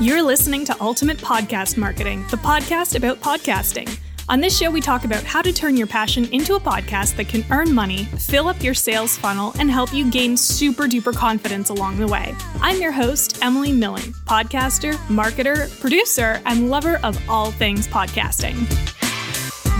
You're 0.00 0.22
listening 0.22 0.64
to 0.64 0.76
Ultimate 0.80 1.18
Podcast 1.18 1.76
Marketing, 1.76 2.24
the 2.28 2.36
podcast 2.36 2.96
about 2.96 3.20
podcasting. 3.20 3.96
On 4.28 4.40
this 4.40 4.58
show, 4.58 4.68
we 4.68 4.80
talk 4.80 5.04
about 5.04 5.22
how 5.22 5.40
to 5.40 5.52
turn 5.52 5.76
your 5.76 5.86
passion 5.86 6.24
into 6.32 6.56
a 6.56 6.60
podcast 6.60 7.14
that 7.14 7.28
can 7.28 7.44
earn 7.52 7.72
money, 7.72 8.06
fill 8.18 8.48
up 8.48 8.60
your 8.60 8.74
sales 8.74 9.16
funnel, 9.16 9.54
and 9.60 9.70
help 9.70 9.94
you 9.94 10.10
gain 10.10 10.36
super 10.36 10.88
duper 10.88 11.14
confidence 11.14 11.70
along 11.70 11.98
the 11.98 12.08
way. 12.08 12.34
I'm 12.60 12.82
your 12.82 12.90
host, 12.90 13.38
Emily 13.40 13.70
Milling, 13.70 14.12
podcaster, 14.26 14.94
marketer, 15.06 15.70
producer, 15.80 16.42
and 16.44 16.68
lover 16.68 16.98
of 17.04 17.16
all 17.30 17.52
things 17.52 17.86
podcasting. 17.86 18.56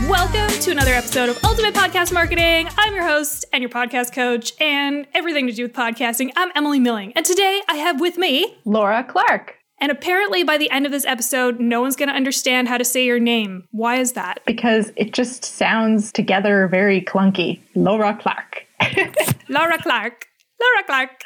Welcome 0.09 0.57
to 0.61 0.71
another 0.71 0.93
episode 0.93 1.29
of 1.29 1.43
Ultimate 1.43 1.75
Podcast 1.75 2.13
Marketing. 2.13 2.69
I'm 2.79 2.95
your 2.95 3.05
host 3.05 3.47
and 3.53 3.63
your 3.63 3.71
podcast 3.71 4.13
coach, 4.13 4.53
and 4.61 5.09
everything 5.13 5.49
to 5.49 5.53
do 5.53 5.65
with 5.65 5.73
podcasting. 5.73 6.31
I'm 6.37 6.53
Emily 6.55 6.79
Milling, 6.79 7.13
and 7.17 7.27
today 7.27 7.63
I 7.69 7.79
have 7.79 8.01
with 8.01 8.17
me 8.17 8.59
Laura 8.65 9.03
Clark. 9.03 9.64
And 9.79 9.91
apparently, 9.91 10.45
by 10.45 10.57
the 10.57 10.71
end 10.71 10.87
of 10.87 10.93
this 10.93 11.05
episode, 11.05 11.61
no 11.61 11.81
one's 11.81 11.97
going 11.97 12.09
to 12.09 12.15
understand 12.15 12.69
how 12.69 12.79
to 12.79 12.85
say 12.85 13.05
your 13.05 13.19
name. 13.19 13.69
Why 13.73 13.97
is 13.97 14.13
that? 14.13 14.41
Because 14.47 14.93
it 14.97 15.13
just 15.13 15.45
sounds 15.45 16.13
together 16.13 16.69
very 16.69 17.01
clunky. 17.01 17.61
Laura 17.75 18.17
Clark. 18.21 18.65
Laura 19.49 19.79
Clark. 19.79 20.27
Laura 20.61 20.85
Clark. 20.87 21.23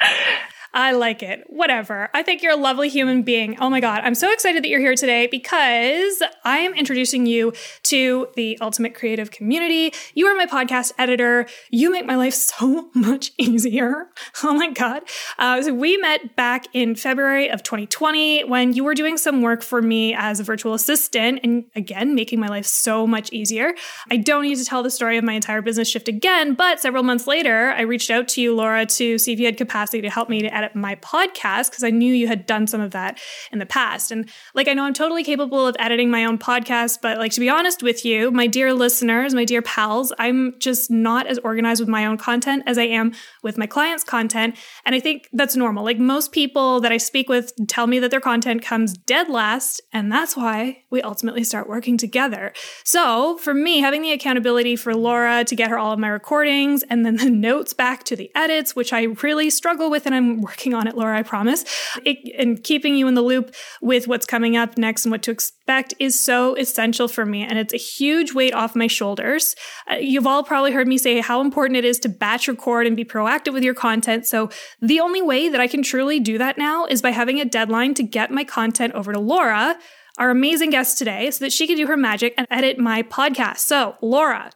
I 0.73 0.91
like 0.91 1.23
it. 1.23 1.45
Whatever. 1.47 2.09
I 2.13 2.21
think 2.21 2.43
you're 2.43 2.51
a 2.51 2.57
lovely 2.57 2.89
human 2.89 3.23
being. 3.23 3.57
Oh 3.59 3.69
my 3.69 3.79
God. 3.79 4.01
I'm 4.03 4.13
so 4.13 4.31
excited 4.31 4.63
that 4.63 4.69
you're 4.69 4.79
here 4.79 4.95
today 4.95 5.27
because 5.27 6.21
I 6.45 6.59
am 6.59 6.73
introducing 6.73 7.25
you 7.25 7.53
to 7.83 8.27
the 8.35 8.57
Ultimate 8.61 8.93
Creative 8.93 9.31
Community. 9.31 9.93
You 10.13 10.27
are 10.27 10.35
my 10.35 10.45
podcast 10.45 10.93
editor. 10.99 11.47
You 11.71 11.91
make 11.91 12.05
my 12.05 12.15
life 12.15 12.33
so 12.49 12.89
much 12.93 13.31
easier. 13.37 14.09
Oh 14.43 14.53
my 14.53 14.71
God. 14.71 15.03
Uh, 15.37 15.61
so 15.61 15.73
we 15.73 15.97
met 15.97 16.35
back 16.35 16.67
in 16.73 16.95
February 16.95 17.49
of 17.49 17.63
2020 17.63 18.43
when 18.43 18.73
you 18.73 18.83
were 18.83 18.93
doing 18.93 19.17
some 19.17 19.41
work 19.41 19.63
for 19.63 19.81
me 19.81 20.13
as 20.13 20.39
a 20.39 20.43
virtual 20.43 20.73
assistant 20.73 21.39
and 21.43 21.65
again, 21.75 22.13
making 22.13 22.39
my 22.39 22.47
life 22.47 22.65
so 22.65 23.07
much 23.07 23.31
easier. 23.33 23.73
I 24.11 24.17
don't 24.17 24.43
need 24.43 24.57
to 24.57 24.65
tell 24.65 24.83
the 24.83 24.91
story 24.91 25.17
of 25.17 25.23
my 25.23 25.33
entire 25.33 25.61
business 25.61 25.89
shift 25.89 26.07
again, 26.07 26.53
but 26.53 26.79
several 26.79 27.03
months 27.03 27.25
later, 27.27 27.71
I 27.71 27.81
reached 27.81 28.11
out 28.11 28.27
to 28.29 28.41
you, 28.41 28.55
Laura, 28.55 28.85
to 28.85 29.17
see 29.17 29.33
if 29.33 29.39
you 29.39 29.45
had 29.45 29.57
capacity 29.57 30.01
to 30.01 30.09
help 30.09 30.29
me 30.29 30.41
to 30.41 30.58
edit 30.59 30.75
my 30.75 30.95
podcast 30.95 31.69
because 31.69 31.83
I 31.83 31.89
knew 31.89 32.13
you 32.13 32.27
had 32.27 32.45
done 32.45 32.67
some 32.67 32.81
of 32.81 32.91
that 32.91 33.19
in 33.51 33.59
the 33.59 33.65
past. 33.65 34.11
And 34.11 34.29
like, 34.53 34.67
I 34.67 34.73
know 34.73 34.83
I'm 34.83 34.93
totally 34.93 35.23
capable 35.23 35.65
of 35.65 35.75
editing 35.79 36.11
my 36.11 36.25
own 36.25 36.37
podcast, 36.37 36.99
but 37.01 37.17
like, 37.17 37.31
to 37.33 37.39
be 37.39 37.49
honest 37.49 37.81
with 37.81 38.03
you, 38.05 38.31
my 38.31 38.47
dear 38.47 38.73
listeners, 38.73 39.33
my 39.33 39.45
dear 39.45 39.61
pals, 39.61 40.11
I'm 40.19 40.55
just 40.59 40.91
not 40.91 41.27
as 41.27 41.39
organized 41.39 41.79
with 41.79 41.89
my 41.89 42.05
own 42.05 42.17
content 42.17 42.63
as 42.65 42.77
I 42.77 42.83
am 42.83 43.13
with 43.41 43.57
my 43.57 43.65
clients' 43.65 44.03
content. 44.03 44.55
And 44.85 44.95
I 44.95 44.99
think 44.99 45.29
that's 45.33 45.55
normal. 45.55 45.83
Like, 45.83 45.99
most 45.99 46.31
people 46.31 46.81
that 46.81 46.91
I 46.91 46.97
speak 46.97 47.29
with 47.29 47.53
tell 47.67 47.87
me 47.87 47.99
that 47.99 48.11
their 48.11 48.19
content 48.19 48.61
comes 48.61 48.93
dead 48.93 49.29
last. 49.29 49.81
And 49.93 50.11
that's 50.11 50.35
why 50.35 50.83
we 50.89 51.01
ultimately 51.01 51.43
start 51.43 51.69
working 51.69 51.97
together. 51.97 52.53
So 52.83 53.37
for 53.37 53.53
me, 53.53 53.79
having 53.79 54.01
the 54.01 54.11
accountability 54.11 54.75
for 54.75 54.93
Laura 54.95 55.43
to 55.45 55.55
get 55.55 55.69
her 55.69 55.77
all 55.77 55.93
of 55.93 55.99
my 55.99 56.07
recordings 56.07 56.83
and 56.83 57.05
then 57.05 57.17
the 57.17 57.29
notes 57.49 57.73
back 57.73 58.03
to 58.05 58.15
the 58.15 58.31
edits, 58.35 58.75
which 58.75 58.91
I 58.91 59.03
really 59.23 59.49
struggle 59.49 59.89
with 59.89 60.05
and 60.05 60.15
I'm 60.15 60.41
working 60.49 60.73
on 60.73 60.87
it, 60.87 60.97
Laura, 60.97 61.17
I 61.17 61.21
promise. 61.21 61.63
It, 62.03 62.17
and 62.37 62.63
keeping 62.63 62.95
you 62.95 63.07
in 63.07 63.13
the 63.13 63.21
loop 63.21 63.53
with 63.81 64.07
what's 64.07 64.25
coming 64.25 64.57
up 64.57 64.77
next 64.77 65.05
and 65.05 65.11
what 65.11 65.21
to 65.23 65.31
expect 65.31 65.93
is 65.99 66.19
so 66.19 66.55
essential 66.55 67.07
for 67.07 67.23
me. 67.23 67.43
And 67.43 67.59
it's 67.59 67.73
a 67.73 67.77
huge 67.77 68.33
weight 68.33 68.53
off 68.55 68.75
my 68.75 68.87
shoulders. 68.87 69.55
Uh, 69.89 69.95
you've 69.95 70.25
all 70.25 70.43
probably 70.43 70.71
heard 70.71 70.87
me 70.87 70.97
say 70.97 71.19
how 71.19 71.39
important 71.39 71.77
it 71.77 71.85
is 71.85 71.99
to 71.99 72.09
batch 72.09 72.47
record 72.47 72.87
and 72.87 72.95
be 72.95 73.05
proactive 73.05 73.53
with 73.53 73.63
your 73.63 73.75
content. 73.75 74.25
So 74.25 74.49
the 74.81 74.99
only 74.99 75.21
way 75.21 75.49
that 75.49 75.61
I 75.61 75.67
can 75.67 75.83
truly 75.83 76.19
do 76.19 76.39
that 76.39 76.57
now 76.57 76.85
is 76.85 77.01
by 77.01 77.11
having 77.11 77.39
a 77.39 77.45
deadline 77.45 77.93
to 77.93 78.03
get 78.03 78.31
my 78.31 78.43
content 78.43 78.93
over 78.93 79.13
to 79.13 79.19
Laura 79.19 79.77
our 80.17 80.31
amazing 80.31 80.71
guest 80.71 80.97
today 80.97 81.31
so 81.31 81.45
that 81.45 81.53
she 81.53 81.65
can 81.65 81.77
do 81.77 81.87
her 81.87 81.95
magic 81.95 82.33
and 82.37 82.45
edit 82.51 82.77
my 82.77 83.01
podcast. 83.01 83.59
So, 83.59 83.95
Laura, 84.01 84.51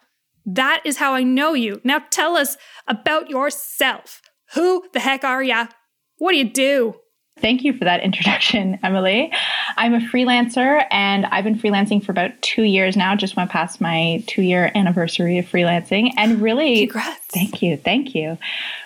that 0.45 0.81
is 0.83 0.97
how 0.97 1.13
I 1.13 1.23
know 1.23 1.53
you. 1.53 1.79
Now 1.85 2.03
tell 2.09 2.35
us 2.35 2.57
about 2.85 3.29
yourself. 3.29 4.21
Who 4.53 4.83
the 4.93 4.99
heck 4.99 5.23
are 5.23 5.41
ya? 5.41 5.67
What 6.17 6.31
do 6.31 6.37
you 6.37 6.49
do? 6.49 6.95
Thank 7.39 7.63
you 7.63 7.73
for 7.73 7.85
that 7.85 7.99
introduction, 8.03 8.79
Emily. 8.83 9.31
I'm 9.75 9.93
a 9.93 9.99
freelancer 9.99 10.85
and 10.91 11.25
I've 11.25 11.43
been 11.43 11.57
freelancing 11.57 12.03
for 12.03 12.11
about 12.11 12.39
two 12.41 12.63
years 12.63 12.95
now, 12.95 13.15
just 13.15 13.35
went 13.35 13.49
past 13.49 13.81
my 13.81 14.23
two 14.27 14.41
year 14.43 14.71
anniversary 14.75 15.39
of 15.39 15.45
freelancing. 15.45 16.11
And 16.17 16.41
really, 16.41 16.87
Congrats. 16.87 17.25
thank 17.31 17.61
you. 17.61 17.77
Thank 17.77 18.13
you. 18.15 18.37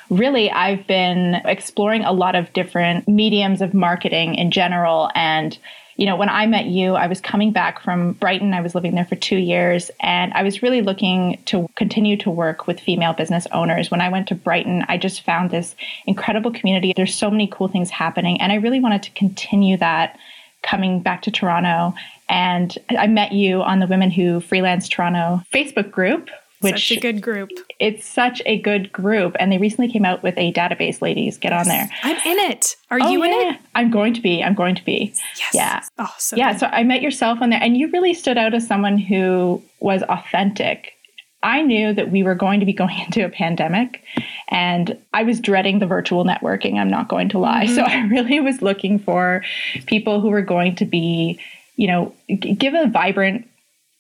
Really, 0.09 0.49
I've 0.49 0.87
been 0.87 1.35
exploring 1.45 2.05
a 2.05 2.13
lot 2.13 2.35
of 2.35 2.51
different 2.53 3.07
mediums 3.07 3.61
of 3.61 3.73
marketing 3.73 4.35
in 4.35 4.51
general 4.51 5.09
and 5.13 5.57
you 5.97 6.05
know, 6.05 6.15
when 6.15 6.29
I 6.29 6.45
met 6.45 6.67
you, 6.67 6.93
I 6.93 7.07
was 7.07 7.19
coming 7.19 7.51
back 7.51 7.81
from 7.81 8.13
Brighton. 8.13 8.53
I 8.53 8.61
was 8.61 8.75
living 8.75 8.93
there 8.93 9.05
for 9.05 9.15
two 9.15 9.37
years, 9.37 9.89
and 9.99 10.31
I 10.33 10.43
was 10.43 10.61
really 10.61 10.81
looking 10.81 11.41
to 11.47 11.67
continue 11.75 12.15
to 12.17 12.29
work 12.29 12.67
with 12.67 12.79
female 12.79 13.13
business 13.13 13.47
owners. 13.51 13.89
When 13.89 13.99
I 13.99 14.09
went 14.09 14.27
to 14.27 14.35
Brighton, 14.35 14.85
I 14.87 14.97
just 14.97 15.21
found 15.21 15.49
this 15.49 15.75
incredible 16.05 16.51
community. 16.51 16.93
There's 16.95 17.15
so 17.15 17.31
many 17.31 17.47
cool 17.47 17.67
things 17.67 17.89
happening, 17.89 18.39
and 18.39 18.51
I 18.51 18.55
really 18.55 18.79
wanted 18.79 19.01
to 19.03 19.11
continue 19.11 19.75
that 19.77 20.19
coming 20.61 21.01
back 21.01 21.23
to 21.23 21.31
Toronto. 21.31 21.95
And 22.29 22.77
I 22.91 23.07
met 23.07 23.31
you 23.31 23.63
on 23.63 23.79
the 23.79 23.87
Women 23.87 24.11
Who 24.11 24.39
Freelance 24.39 24.87
Toronto 24.87 25.41
Facebook 25.51 25.89
group, 25.89 26.29
which 26.61 26.87
such 26.87 26.97
a 26.97 26.99
good 26.99 27.21
group. 27.21 27.49
It's 27.79 28.05
such 28.05 28.41
a 28.45 28.59
good 28.59 28.91
group, 28.91 29.35
and 29.39 29.51
they 29.51 29.57
recently 29.57 29.91
came 29.91 30.05
out 30.05 30.23
with 30.23 30.35
a 30.37 30.51
database. 30.53 31.01
Ladies, 31.01 31.37
get 31.37 31.53
on 31.53 31.67
there. 31.67 31.89
I'm 32.03 32.17
in 32.17 32.51
it. 32.51 32.75
Are 32.89 32.99
oh, 33.01 33.09
you 33.09 33.23
yeah. 33.23 33.31
in 33.31 33.53
it? 33.53 33.59
I'm 33.75 33.91
going 33.91 34.13
to 34.13 34.21
be. 34.21 34.43
I'm 34.43 34.55
going 34.55 34.75
to 34.75 34.83
be. 34.83 35.13
Yes. 35.37 35.53
Yeah. 35.53 35.83
Oh, 35.99 36.13
so 36.17 36.35
yeah. 36.35 36.53
good. 36.53 36.59
So 36.59 36.67
I 36.67 36.83
met 36.83 37.01
yourself 37.01 37.41
on 37.41 37.51
there, 37.51 37.61
and 37.61 37.77
you 37.77 37.89
really 37.91 38.13
stood 38.13 38.37
out 38.37 38.53
as 38.53 38.67
someone 38.67 38.97
who 38.97 39.61
was 39.79 40.01
authentic. 40.03 40.93
I 41.43 41.61
knew 41.61 41.93
that 41.93 42.11
we 42.11 42.23
were 42.23 42.35
going 42.35 42.59
to 42.59 42.65
be 42.65 42.73
going 42.81 42.97
into 42.99 43.23
a 43.23 43.29
pandemic, 43.29 44.03
and 44.49 44.97
I 45.13 45.23
was 45.23 45.39
dreading 45.39 45.79
the 45.79 45.85
virtual 45.85 46.25
networking. 46.25 46.79
I'm 46.79 46.89
not 46.89 47.07
going 47.07 47.29
to 47.29 47.39
lie. 47.39 47.65
Mm-hmm. 47.65 47.75
So 47.75 47.81
I 47.85 48.07
really 48.07 48.39
was 48.39 48.61
looking 48.61 48.97
for 48.99 49.43
people 49.85 50.21
who 50.21 50.29
were 50.29 50.41
going 50.41 50.75
to 50.77 50.85
be, 50.85 51.39
you 51.75 51.87
know, 51.87 52.13
g- 52.29 52.53
give 52.55 52.73
a 52.73 52.87
vibrant 52.87 53.47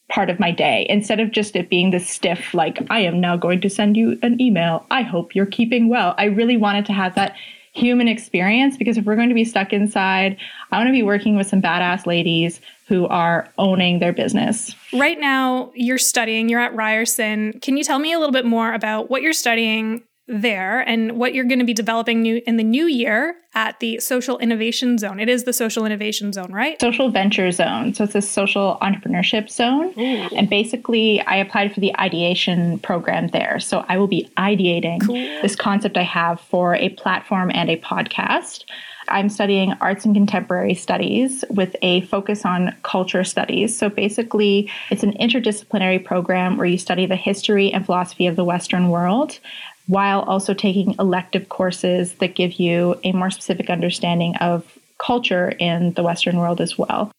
part 0.09 0.29
of 0.29 0.39
my 0.39 0.51
day. 0.51 0.85
Instead 0.89 1.19
of 1.19 1.31
just 1.31 1.55
it 1.55 1.69
being 1.69 1.91
this 1.91 2.09
stiff 2.09 2.53
like 2.53 2.79
i 2.89 2.99
am 2.99 3.19
now 3.19 3.35
going 3.35 3.61
to 3.61 3.69
send 3.69 3.97
you 3.97 4.17
an 4.21 4.39
email. 4.41 4.85
I 4.89 5.01
hope 5.01 5.35
you're 5.35 5.45
keeping 5.45 5.89
well. 5.89 6.15
I 6.17 6.25
really 6.25 6.57
wanted 6.57 6.85
to 6.87 6.93
have 6.93 7.15
that 7.15 7.35
human 7.73 8.07
experience 8.07 8.75
because 8.75 8.97
if 8.97 9.05
we're 9.05 9.15
going 9.15 9.29
to 9.29 9.35
be 9.35 9.45
stuck 9.45 9.71
inside 9.71 10.35
i 10.71 10.77
want 10.77 10.87
to 10.87 10.91
be 10.91 11.03
working 11.03 11.37
with 11.37 11.45
some 11.45 11.61
badass 11.61 12.07
ladies 12.07 12.59
who 12.87 13.05
are 13.05 13.47
owning 13.59 13.99
their 13.99 14.13
business. 14.13 14.73
Right 14.93 15.19
now 15.19 15.71
you're 15.75 15.97
studying 15.97 16.49
you're 16.49 16.61
at 16.61 16.75
ryerson. 16.75 17.59
Can 17.59 17.77
you 17.77 17.83
tell 17.83 17.99
me 17.99 18.13
a 18.13 18.19
little 18.19 18.31
bit 18.33 18.45
more 18.45 18.73
about 18.73 19.09
what 19.09 19.21
you're 19.21 19.33
studying 19.33 20.03
there 20.27 20.81
and 20.81 21.13
what 21.17 21.33
you're 21.33 21.45
going 21.45 21.59
to 21.59 21.65
be 21.65 21.73
developing 21.73 22.21
new 22.21 22.41
in 22.45 22.57
the 22.57 22.63
new 22.63 22.85
year 22.85 23.35
at 23.53 23.79
the 23.79 23.99
social 23.99 24.37
innovation 24.39 24.97
zone. 24.97 25.19
It 25.19 25.29
is 25.29 25.45
the 25.45 25.53
social 25.53 25.85
innovation 25.85 26.33
zone 26.33 26.51
right? 26.51 26.79
Social 26.81 27.09
venture 27.09 27.51
zone. 27.51 27.93
So 27.93 28.03
it's 28.03 28.15
a 28.15 28.21
social 28.21 28.77
entrepreneurship 28.81 29.49
zone. 29.49 29.93
Ooh. 29.97 30.35
and 30.35 30.49
basically 30.49 31.21
i 31.21 31.35
applied 31.37 31.73
for 31.73 31.79
the 31.79 31.97
ideation 31.99 32.79
program 32.79 33.27
there. 33.29 33.59
So 33.59 33.85
i 33.87 33.97
will 33.97 34.07
be 34.07 34.29
ideating 34.37 35.01
Cool. 35.05 35.15
this 35.41 35.55
concept 35.55 35.97
i 35.97 36.03
have 36.03 36.39
for 36.41 36.75
a 36.75 36.89
platform 36.89 37.51
and 37.53 37.69
a 37.69 37.77
podcast. 37.77 38.65
I'm 39.09 39.29
studying 39.29 39.71
arts 39.79 40.03
and 40.03 40.13
contemporary 40.13 40.73
studies 40.73 41.45
with 41.49 41.77
a 41.81 42.01
focus 42.01 42.43
on 42.43 42.75
culture 42.83 43.23
studies. 43.23 43.77
So 43.77 43.87
basically, 43.87 44.69
it's 44.89 45.01
an 45.03 45.13
interdisciplinary 45.13 46.03
program 46.03 46.57
where 46.57 46.65
you 46.67 46.77
study 46.77 47.05
the 47.05 47.15
history 47.15 47.71
and 47.71 47.85
philosophy 47.85 48.27
of 48.27 48.35
the 48.35 48.43
Western 48.43 48.89
world 48.89 49.39
while 49.87 50.21
also 50.21 50.53
taking 50.53 50.95
elective 50.99 51.49
courses 51.49 52.13
that 52.15 52.35
give 52.35 52.53
you 52.53 52.99
a 53.03 53.11
more 53.13 53.31
specific 53.31 53.69
understanding 53.69 54.35
of 54.37 54.77
culture 54.97 55.49
in 55.59 55.93
the 55.93 56.03
Western 56.03 56.37
world 56.37 56.61
as 56.61 56.77
well. 56.77 57.11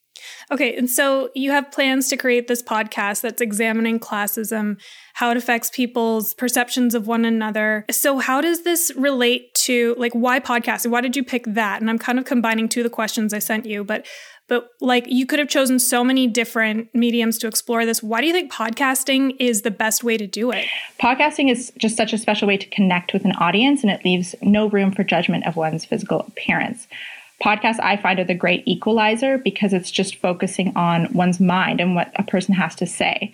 Okay, 0.50 0.74
and 0.76 0.88
so 0.88 1.30
you 1.34 1.50
have 1.50 1.70
plans 1.70 2.08
to 2.08 2.16
create 2.16 2.48
this 2.48 2.62
podcast 2.62 3.20
that's 3.20 3.42
examining 3.42 4.00
classism, 4.00 4.80
how 5.14 5.30
it 5.30 5.36
affects 5.36 5.68
people's 5.68 6.32
perceptions 6.32 6.94
of 6.94 7.06
one 7.06 7.26
another. 7.26 7.84
So, 7.90 8.18
how 8.18 8.40
does 8.40 8.62
this 8.62 8.90
relate 8.96 9.52
to 9.66 9.94
like 9.98 10.12
why 10.12 10.40
podcasting? 10.40 10.90
Why 10.90 11.02
did 11.02 11.16
you 11.16 11.24
pick 11.24 11.44
that? 11.48 11.82
And 11.82 11.90
I'm 11.90 11.98
kind 11.98 12.18
of 12.18 12.24
combining 12.24 12.68
two 12.68 12.80
of 12.80 12.84
the 12.84 12.90
questions 12.90 13.34
I 13.34 13.40
sent 13.40 13.66
you, 13.66 13.84
but 13.84 14.06
but 14.48 14.72
like 14.80 15.04
you 15.06 15.26
could 15.26 15.38
have 15.38 15.48
chosen 15.48 15.78
so 15.78 16.02
many 16.02 16.26
different 16.26 16.92
mediums 16.94 17.38
to 17.38 17.46
explore 17.46 17.86
this. 17.86 18.02
Why 18.02 18.20
do 18.20 18.26
you 18.26 18.32
think 18.32 18.52
podcasting 18.52 19.36
is 19.38 19.62
the 19.62 19.70
best 19.70 20.02
way 20.02 20.16
to 20.16 20.26
do 20.26 20.50
it? 20.50 20.66
Podcasting 21.00 21.50
is 21.50 21.70
just 21.78 21.96
such 21.96 22.12
a 22.12 22.18
special 22.18 22.48
way 22.48 22.56
to 22.56 22.68
connect 22.70 23.12
with 23.12 23.24
an 23.24 23.32
audience 23.32 23.82
and 23.82 23.90
it 23.90 24.04
leaves 24.04 24.34
no 24.42 24.68
room 24.68 24.90
for 24.90 25.04
judgment 25.04 25.46
of 25.46 25.56
one's 25.56 25.84
physical 25.84 26.20
appearance. 26.20 26.88
Podcasts, 27.42 27.78
I 27.78 27.96
find, 27.96 28.18
are 28.18 28.24
the 28.24 28.34
great 28.34 28.66
equalizer 28.66 29.38
because 29.38 29.72
it's 29.72 29.92
just 29.92 30.16
focusing 30.16 30.72
on 30.74 31.12
one's 31.12 31.38
mind 31.38 31.80
and 31.80 31.94
what 31.94 32.10
a 32.16 32.24
person 32.24 32.54
has 32.54 32.74
to 32.76 32.86
say. 32.86 33.32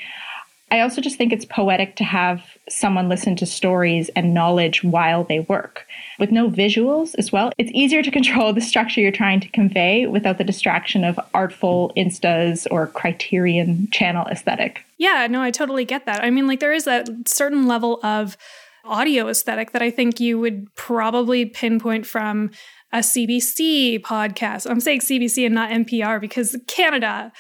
I 0.75 0.81
also 0.81 1.01
just 1.01 1.17
think 1.17 1.33
it's 1.33 1.45
poetic 1.45 1.95
to 1.97 2.05
have 2.05 2.43
someone 2.69 3.09
listen 3.09 3.37
to 3.37 3.47
stories 3.47 4.09
and 4.17 4.35
knowledge 4.35 4.83
while 4.83 5.23
they 5.23 5.39
work. 5.39 5.87
With 6.19 6.33
no 6.33 6.51
visuals 6.51 7.15
as 7.17 7.31
well, 7.31 7.53
it's 7.59 7.71
easier 7.73 8.03
to 8.03 8.11
control 8.11 8.53
the 8.53 8.61
structure 8.61 9.01
you're 9.01 9.13
trying 9.13 9.39
to 9.39 9.49
convey 9.51 10.09
without 10.09 10.37
the 10.39 10.43
distraction 10.43 11.05
of 11.05 11.21
artful 11.33 11.93
instas 11.97 12.67
or 12.73 12.89
criterion 12.89 13.87
channel 13.93 14.27
aesthetic. 14.27 14.85
Yeah, 14.99 15.29
no, 15.31 15.43
I 15.43 15.53
totally 15.53 15.85
get 15.85 16.07
that. 16.07 16.25
I 16.25 16.31
mean, 16.31 16.49
like, 16.49 16.59
there 16.59 16.73
is 16.73 16.89
a 16.89 17.05
certain 17.25 17.69
level 17.69 18.01
of 18.03 18.37
audio 18.85 19.29
aesthetic 19.29 19.71
that 19.71 19.83
I 19.83 19.93
think 19.93 20.19
you 20.19 20.41
would 20.41 20.75
probably 20.75 21.47
pinpoint 21.47 22.05
from 22.05 22.51
a 22.95 22.99
CBC 22.99 24.01
podcast. 24.03 24.71
I'm 24.71 24.79
saying 24.79 25.01
CBC 25.01 25.45
and 25.45 25.55
not 25.55 25.71
NPR 25.71 26.21
because 26.21 26.57
Canada. 26.69 27.33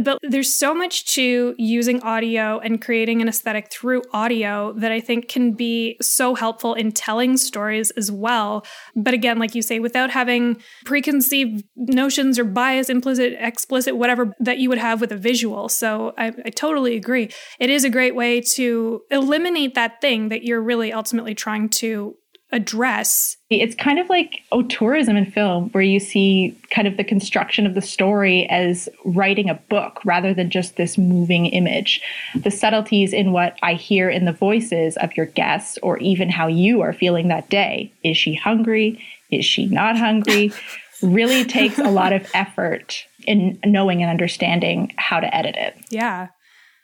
But 0.00 0.18
there's 0.22 0.54
so 0.54 0.72
much 0.72 1.04
to 1.14 1.56
using 1.58 2.00
audio 2.02 2.60
and 2.60 2.80
creating 2.80 3.20
an 3.20 3.28
aesthetic 3.28 3.72
through 3.72 4.02
audio 4.12 4.72
that 4.74 4.92
I 4.92 5.00
think 5.00 5.28
can 5.28 5.52
be 5.52 5.96
so 6.00 6.36
helpful 6.36 6.74
in 6.74 6.92
telling 6.92 7.36
stories 7.36 7.90
as 7.92 8.12
well. 8.12 8.64
But 8.94 9.12
again, 9.12 9.40
like 9.40 9.56
you 9.56 9.62
say, 9.62 9.80
without 9.80 10.10
having 10.10 10.62
preconceived 10.84 11.64
notions 11.74 12.38
or 12.38 12.44
bias, 12.44 12.88
implicit, 12.88 13.34
explicit, 13.36 13.96
whatever 13.96 14.32
that 14.38 14.58
you 14.58 14.68
would 14.68 14.78
have 14.78 15.00
with 15.00 15.10
a 15.10 15.16
visual. 15.16 15.68
So 15.68 16.14
I, 16.16 16.28
I 16.46 16.50
totally 16.50 16.94
agree. 16.94 17.30
It 17.58 17.68
is 17.68 17.82
a 17.84 17.90
great 17.90 18.14
way 18.14 18.40
to 18.52 19.02
eliminate 19.10 19.74
that 19.74 20.00
thing 20.00 20.28
that 20.28 20.44
you're 20.44 20.62
really 20.62 20.92
ultimately 20.92 21.34
trying 21.34 21.68
to 21.70 22.14
address. 22.52 23.36
It's 23.48 23.74
kind 23.74 23.98
of 23.98 24.08
like 24.08 24.42
oh, 24.52 24.62
tourism 24.62 25.16
in 25.16 25.30
film, 25.30 25.70
where 25.70 25.82
you 25.82 26.00
see 26.00 26.58
kind 26.70 26.88
of 26.88 26.96
the 26.96 27.04
construction 27.04 27.66
of 27.66 27.74
the 27.74 27.82
story 27.82 28.48
as 28.48 28.88
writing 29.04 29.48
a 29.48 29.54
book 29.54 30.00
rather 30.04 30.34
than 30.34 30.50
just 30.50 30.76
this 30.76 30.98
moving 30.98 31.46
image. 31.46 32.00
The 32.34 32.50
subtleties 32.50 33.12
in 33.12 33.32
what 33.32 33.56
I 33.62 33.74
hear 33.74 34.10
in 34.10 34.24
the 34.24 34.32
voices 34.32 34.96
of 34.96 35.16
your 35.16 35.26
guests, 35.26 35.78
or 35.82 35.98
even 35.98 36.28
how 36.28 36.46
you 36.46 36.80
are 36.80 36.92
feeling 36.92 37.28
that 37.28 37.50
day. 37.50 37.92
Is 38.02 38.16
she 38.16 38.34
hungry? 38.34 39.04
Is 39.30 39.44
she 39.44 39.66
not 39.66 39.96
hungry? 39.96 40.52
really 41.02 41.44
takes 41.44 41.78
a 41.78 41.90
lot 41.90 42.12
of 42.12 42.28
effort 42.34 43.06
in 43.26 43.58
knowing 43.64 44.02
and 44.02 44.10
understanding 44.10 44.92
how 44.96 45.20
to 45.20 45.34
edit 45.34 45.56
it. 45.56 45.74
Yeah. 45.90 46.28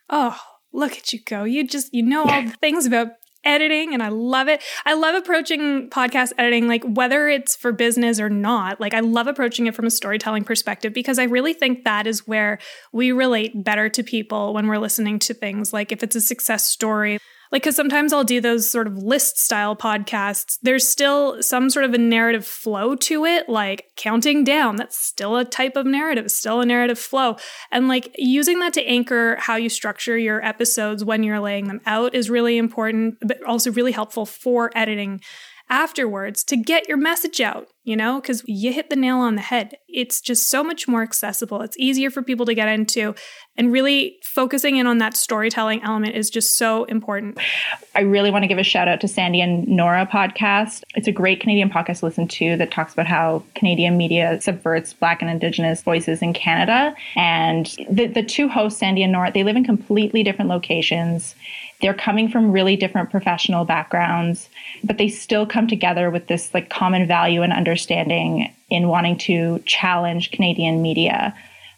Oh, 0.09 0.39
look 0.73 0.93
at 0.93 1.13
you 1.13 1.21
go. 1.23 1.45
You 1.45 1.67
just, 1.67 1.93
you 1.93 2.03
know 2.03 2.25
all 2.25 2.43
the 2.43 2.57
things 2.61 2.87
about 2.87 3.09
editing 3.47 3.95
and 3.95 4.03
I 4.03 4.09
love 4.09 4.49
it. 4.49 4.63
I 4.85 4.95
love 4.95 5.15
approaching 5.15 5.89
podcast 5.89 6.33
editing, 6.37 6.69
like 6.69 6.85
whether 6.85 7.29
it's 7.29 7.57
for 7.57 7.73
business 7.73 8.21
or 8.21 8.29
not. 8.29 8.81
Like 8.81 8.93
I 8.93 9.01
love 9.01 9.27
approaching 9.27 9.67
it 9.67 9.75
from 9.75 9.87
a 9.87 9.91
storytelling 9.91 10.45
perspective 10.45 10.93
because 10.93 11.19
I 11.19 11.25
really 11.25 11.53
think 11.53 11.85
that 11.85 12.07
is 12.07 12.27
where 12.27 12.59
we 12.93 13.13
relate 13.13 13.65
better 13.65 13.89
to 13.89 14.03
people 14.03 14.53
when 14.53 14.67
we're 14.67 14.79
listening 14.79 15.19
to 15.21 15.35
things. 15.35 15.73
Like 15.73 15.93
if 15.93 16.03
it's 16.03 16.17
a 16.17 16.21
success 16.21 16.67
story, 16.67 17.19
like 17.53 17.63
because 17.63 17.77
sometimes 17.77 18.13
i'll 18.13 18.25
do 18.25 18.41
those 18.41 18.71
sort 18.71 18.87
of 18.87 18.97
list 18.97 19.39
style 19.39 19.77
podcasts. 19.77 20.59
There's 20.63 20.87
still 20.87 21.43
some 21.43 21.71
sort 21.71 21.85
of 21.85 21.95
a 21.95 21.99
narrative 21.99 22.47
flow 22.47 22.95
to 22.97 23.25
it 23.25 23.49
like 23.49 23.87
counting 23.97 24.45
down. 24.45 24.77
That's 24.77 24.99
still 24.99 25.37
a 25.37 25.45
type 25.45 25.77
of 25.77 25.87
narrative 25.87 26.31
still 26.31 26.61
a 26.61 26.67
narrative 26.67 26.99
flow. 26.99 27.37
And 27.71 27.89
like 27.89 28.15
using 28.17 28.59
that 28.61 28.73
to 28.75 28.87
anchor 28.87 29.37
how 29.37 29.57
you 29.57 29.69
structure 29.69 30.19
your 30.19 30.45
episodes 30.45 31.05
when 31.05 31.23
you're 31.23 31.41
laying 31.41 31.69
them 31.69 31.81
out 31.87 32.15
is 32.15 32.31
really 32.31 32.59
important 32.59 33.17
but 33.21 33.43
also 33.45 33.71
really 33.73 33.93
helpful 33.93 34.27
for 34.27 34.71
editing 34.75 35.21
afterwards 35.69 36.45
to 36.45 36.57
get 36.57 36.89
your 36.89 36.97
message 36.97 37.41
out, 37.41 37.69
you 37.83 37.97
know, 37.97 38.21
because 38.21 38.43
you 38.47 38.73
hit 38.73 38.89
the 38.89 38.97
nail 38.97 39.19
on 39.19 39.35
the 39.35 39.41
head. 39.41 39.77
It's 39.89 40.21
just 40.21 40.49
so 40.49 40.63
much 40.63 40.87
more 40.87 41.03
accessible. 41.03 41.61
It's 41.63 41.77
easier 41.79 42.11
for 42.11 42.23
people 42.23 42.47
to 42.47 42.55
get 42.55 42.69
into. 42.69 43.15
And 43.57 43.73
really 43.73 44.19
focusing 44.23 44.77
in 44.77 44.87
on 44.87 44.99
that 44.99 45.17
storytelling 45.17 45.83
element 45.83 46.15
is 46.15 46.31
just 46.31 46.57
so 46.57 46.85
important. 46.85 47.39
I 47.95 48.03
really 48.03 48.31
want 48.31 48.45
to 48.45 48.49
give 48.49 48.59
a 48.59 48.63
shout 48.63 48.87
out 48.87 49.01
to 49.01 49.09
Sandy 49.09 49.41
and 49.41 49.67
Nora 49.67 50.07
podcast. 50.07 50.83
It's 50.95 51.09
a 51.09 51.13
great 51.13 51.41
Canadian 51.41 51.71
podcast 51.71 52.01
to 52.01 52.07
listen 52.07 52.29
to 52.29 52.57
that 52.59 52.71
talks 52.71 52.93
about 52.93 53.07
how 53.07 53.43
Canadian 53.55 53.97
media 53.97 54.41
subverts 54.41 54.93
Black 54.93 55.23
and 55.23 55.31
Indigenous 55.31 55.83
voices 55.83 56.23
in 56.23 56.33
Canada. 56.33 56.95
And 57.17 57.67
the, 57.91 58.07
the 58.07 58.23
two 58.23 58.49
hosts, 58.49 58.79
Sandy 58.79 59.03
and 59.03 59.13
Nora, 59.13 59.33
they 59.33 59.43
live 59.43 59.57
in 59.57 59.65
completely 59.65 60.23
different 60.23 60.51
locations 60.51 61.35
they're 61.81 61.95
coming 61.95 62.29
from 62.29 62.53
really 62.53 62.77
different 62.77 63.11
professional 63.11 63.65
backgrounds, 63.65 64.49
but 64.83 64.99
they 64.99 65.09
still 65.09 65.47
come 65.47 65.67
together 65.67 66.11
with 66.11 66.27
this 66.27 66.53
like 66.55 66.71
common 66.71 67.07
value 67.07 67.43
and 67.43 67.53
understanding 67.53 68.53
in 68.71 68.89
wanting 68.89 69.19
to 69.19 69.61
challenge 69.67 70.31
Canadian 70.31 70.83
media. 70.83 71.35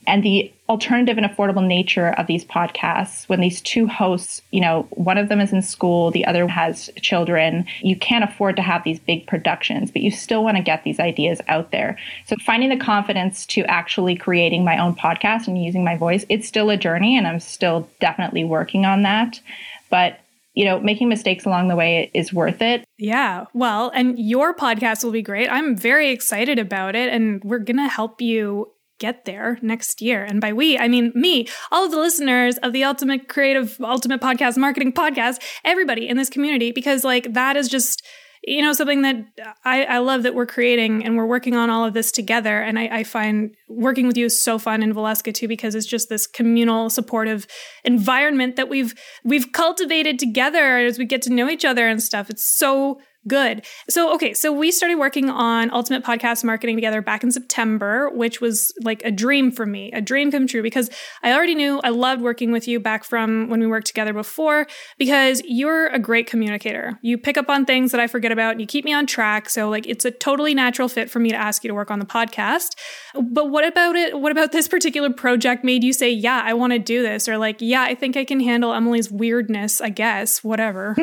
And 0.07 0.23
the 0.23 0.51
alternative 0.71 1.19
and 1.19 1.27
affordable 1.27 1.67
nature 1.67 2.11
of 2.17 2.27
these 2.27 2.45
podcasts, 2.45 3.29
when 3.29 3.41
these 3.41 3.61
two 3.61 3.87
hosts, 3.87 4.41
you 4.53 4.61
know, 4.61 4.87
one 4.91 5.19
of 5.19 5.29
them 5.29 5.41
is 5.41 5.53
in 5.53 5.61
school, 5.61 6.11
the 6.11 6.25
other 6.25 6.49
has 6.49 6.89
children, 6.97 7.67
you 7.83 7.95
can't 7.95 8.25
afford 8.25 8.57
to 8.57 8.63
have 8.63 8.85
these 8.85 8.99
big 9.01 9.27
productions, 9.27 9.91
but 9.91 10.01
you 10.01 10.11
still 10.11 10.43
want 10.43 10.57
to 10.57 10.63
get 10.63 10.83
these 10.83 10.99
ideas 10.99 11.43
out 11.49 11.73
there. 11.73 11.99
So 12.25 12.37
finding 12.45 12.71
the 12.71 12.79
confidence 12.79 13.45
to 13.47 13.65
actually 13.65 14.17
creating 14.17 14.65
my 14.65 14.79
own 14.79 14.95
podcast 14.95 15.47
and 15.47 15.63
using 15.63 15.85
my 15.85 15.97
voice, 15.97 16.25
it's 16.31 16.49
still 16.49 16.71
a 16.71 16.77
journey 16.79 17.17
and 17.17 17.27
I'm 17.27 17.41
still 17.41 17.89
definitely 18.01 18.45
working 18.45 18.87
on 18.87 19.03
that. 19.03 19.41
But 19.91 20.21
you 20.55 20.65
know, 20.65 20.81
making 20.81 21.09
mistakes 21.09 21.45
along 21.45 21.69
the 21.69 21.77
way 21.77 22.11
is 22.15 22.33
worth 22.33 22.61
it. 22.61 22.85
Yeah. 22.99 23.45
Well, 23.55 23.93
and 23.95 24.19
your 24.19 24.53
podcast 24.53 25.05
will 25.05 25.13
be 25.13 25.23
great. 25.23 25.49
I'm 25.49 25.77
very 25.77 26.11
excited 26.11 26.59
about 26.59 26.97
it, 26.97 27.13
and 27.13 27.41
we're 27.45 27.61
going 27.61 27.77
to 27.77 27.87
help 27.87 28.21
you 28.21 28.73
get 28.99 29.25
there 29.25 29.59
next 29.63 30.03
year. 30.03 30.25
And 30.25 30.41
by 30.41 30.53
we, 30.53 30.77
I 30.77 30.89
mean 30.89 31.13
me, 31.15 31.47
all 31.71 31.85
of 31.85 31.93
the 31.93 31.99
listeners 31.99 32.59
of 32.59 32.73
the 32.73 32.83
Ultimate 32.83 33.29
Creative, 33.29 33.81
Ultimate 33.81 34.21
Podcast 34.21 34.57
Marketing 34.57 34.93
Podcast, 34.93 35.41
everybody 35.65 36.09
in 36.09 36.17
this 36.17 36.29
community, 36.29 36.73
because 36.73 37.05
like 37.05 37.33
that 37.35 37.57
is 37.57 37.69
just 37.69 38.05
you 38.45 38.63
know 38.63 38.73
something 38.73 39.03
that 39.03 39.17
I, 39.65 39.85
I 39.85 39.99
love 39.99 40.23
that 40.23 40.35
we're 40.35 40.47
creating 40.47 41.05
and 41.05 41.17
we're 41.17 41.27
working 41.27 41.57
on 41.57 41.71
all 41.71 41.85
of 41.85 41.95
this 41.95 42.13
together. 42.13 42.61
And 42.61 42.79
I, 42.79 42.99
I 42.99 43.05
find 43.05 43.55
working 43.69 44.07
with 44.07 44.17
you 44.17 44.27
is 44.27 44.41
so 44.41 44.59
fun 44.59 44.83
in 44.83 44.95
Valeska 44.95 45.35
too 45.35 45.49
because 45.49 45.75
it's 45.75 45.87
just 45.87 46.09
this 46.09 46.27
communal 46.27 46.91
supportive 46.91 47.47
environment 47.85 48.57
that 48.57 48.69
we've 48.69 48.95
we've 49.25 49.53
cultivated 49.53 50.19
together 50.19 50.79
as 50.79 50.99
we 50.99 51.05
get 51.05 51.23
to 51.23 51.33
know 51.33 51.49
each 51.49 51.65
other 51.65 51.89
and 51.89 52.03
stuff. 52.03 52.31
It's 52.31 52.45
so 52.45 53.01
good. 53.27 53.65
So, 53.89 54.15
okay, 54.15 54.33
so 54.33 54.53
we 54.53 54.71
started 54.71 54.97
working 54.97 55.29
on 55.29 55.71
Ultimate 55.71 56.05
Podcast 56.05 56.45
Marketing 56.45 56.77
together 56.77 57.03
back 57.03 57.23
in 57.23 57.31
September, 57.31 58.11
which 58.11 58.41
was 58.41 58.73
like 58.83 59.03
a 59.05 59.11
dream 59.11 59.51
for 59.51 59.67
me, 59.67 59.91
a 59.93 60.01
dream 60.01 60.31
come 60.31 60.47
true 60.47 60.63
because 60.63 60.91
I 61.23 61.33
already 61.33 61.55
knew 61.55 61.81
I 61.83 61.91
loved 61.91 62.23
working 62.23 62.53
with 62.53 62.69
you 62.69 62.81
back 62.81 63.05
from 63.05 63.49
when 63.49 63.61
we 63.61 63.67
worked 63.67 63.87
together 63.87 64.13
before 64.13 64.67
because 64.99 65.43
you're 65.45 65.89
a 65.89 65.99
great 65.99 66.27
communicator. 66.27 66.99
You 67.03 67.19
pick 67.19 67.37
up 67.37 67.49
on 67.49 67.65
things 67.65 67.91
that 67.93 68.01
I 68.01 68.07
forget 68.07 68.33
about 68.33 68.53
and 68.53 68.61
you 68.61 68.67
keep 68.67 68.85
me 68.85 68.93
on 68.93 69.07
track. 69.07 69.49
So, 69.51 69.69
like, 69.69 69.87
it's 69.87 70.05
a 70.05 70.11
totally 70.11 70.55
natural 70.55 70.89
fit 70.89 71.11
for 71.11 71.19
me 71.19 71.31
to 71.31 71.37
ask 71.37 71.65
you 71.65 71.69
to 71.69 71.75
work 71.75 71.91
on 71.91 71.99
the 71.99 72.07
podcast. 72.07 72.77
But 73.15 73.51
what 73.51 73.67
about 73.67 73.97
it? 73.97 74.19
What 74.21 74.33
about 74.33 74.53
this 74.53 74.69
particular 74.69 75.11
project 75.11 75.65
made 75.65 75.83
you 75.83 75.93
say, 75.93 76.11
yeah, 76.11 76.43
I 76.45 76.55
want 76.55 76.73
to 76.73 76.79
do 76.79 77.03
this? 77.03 77.29
Or, 77.29 77.39
like, 77.39 77.57
yeah, 77.61 77.83
I 77.83 77.95
think 77.95 78.17
I 78.17 78.25
can 78.25 78.41
handle 78.41 78.73
Emily's 78.73 79.11
weirdness, 79.11 79.81
I 79.81 79.91
guess, 79.91 80.45
whatever. 80.45 80.97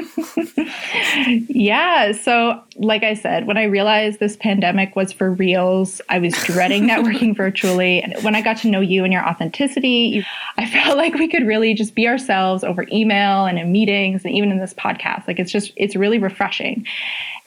yeah. 1.28 2.05
So, 2.14 2.62
like 2.78 3.04
I 3.04 3.14
said, 3.14 3.48
when 3.48 3.58
I 3.58 3.64
realized 3.64 4.20
this 4.20 4.38
pandemic 4.38 4.96
was 4.96 5.12
for 5.12 5.32
reals, 5.32 6.02
I 6.10 6.20
was 6.20 6.34
dreading 6.44 6.84
networking 6.90 7.36
virtually. 7.36 8.02
And 8.02 8.16
when 8.24 8.36
I 8.36 8.42
got 8.42 8.58
to 8.58 8.68
know 8.68 8.82
you 8.82 9.04
and 9.04 9.14
your 9.14 9.28
authenticity, 9.28 9.90
you, 9.90 10.24
I 10.58 10.70
felt 10.70 10.98
like 10.98 11.14
we 11.16 11.28
could 11.28 11.46
really 11.46 11.74
just 11.74 11.96
be 11.96 12.08
ourselves 12.08 12.64
over 12.64 12.86
email 12.92 13.46
and 13.46 13.60
in 13.60 13.72
meetings 13.72 14.26
and 14.26 14.34
even 14.34 14.52
in 14.52 14.60
this 14.60 14.74
podcast. 14.74 15.28
Like 15.28 15.40
it's 15.40 15.52
just, 15.52 15.72
it's 15.76 15.96
really 15.96 16.20
refreshing. 16.20 16.86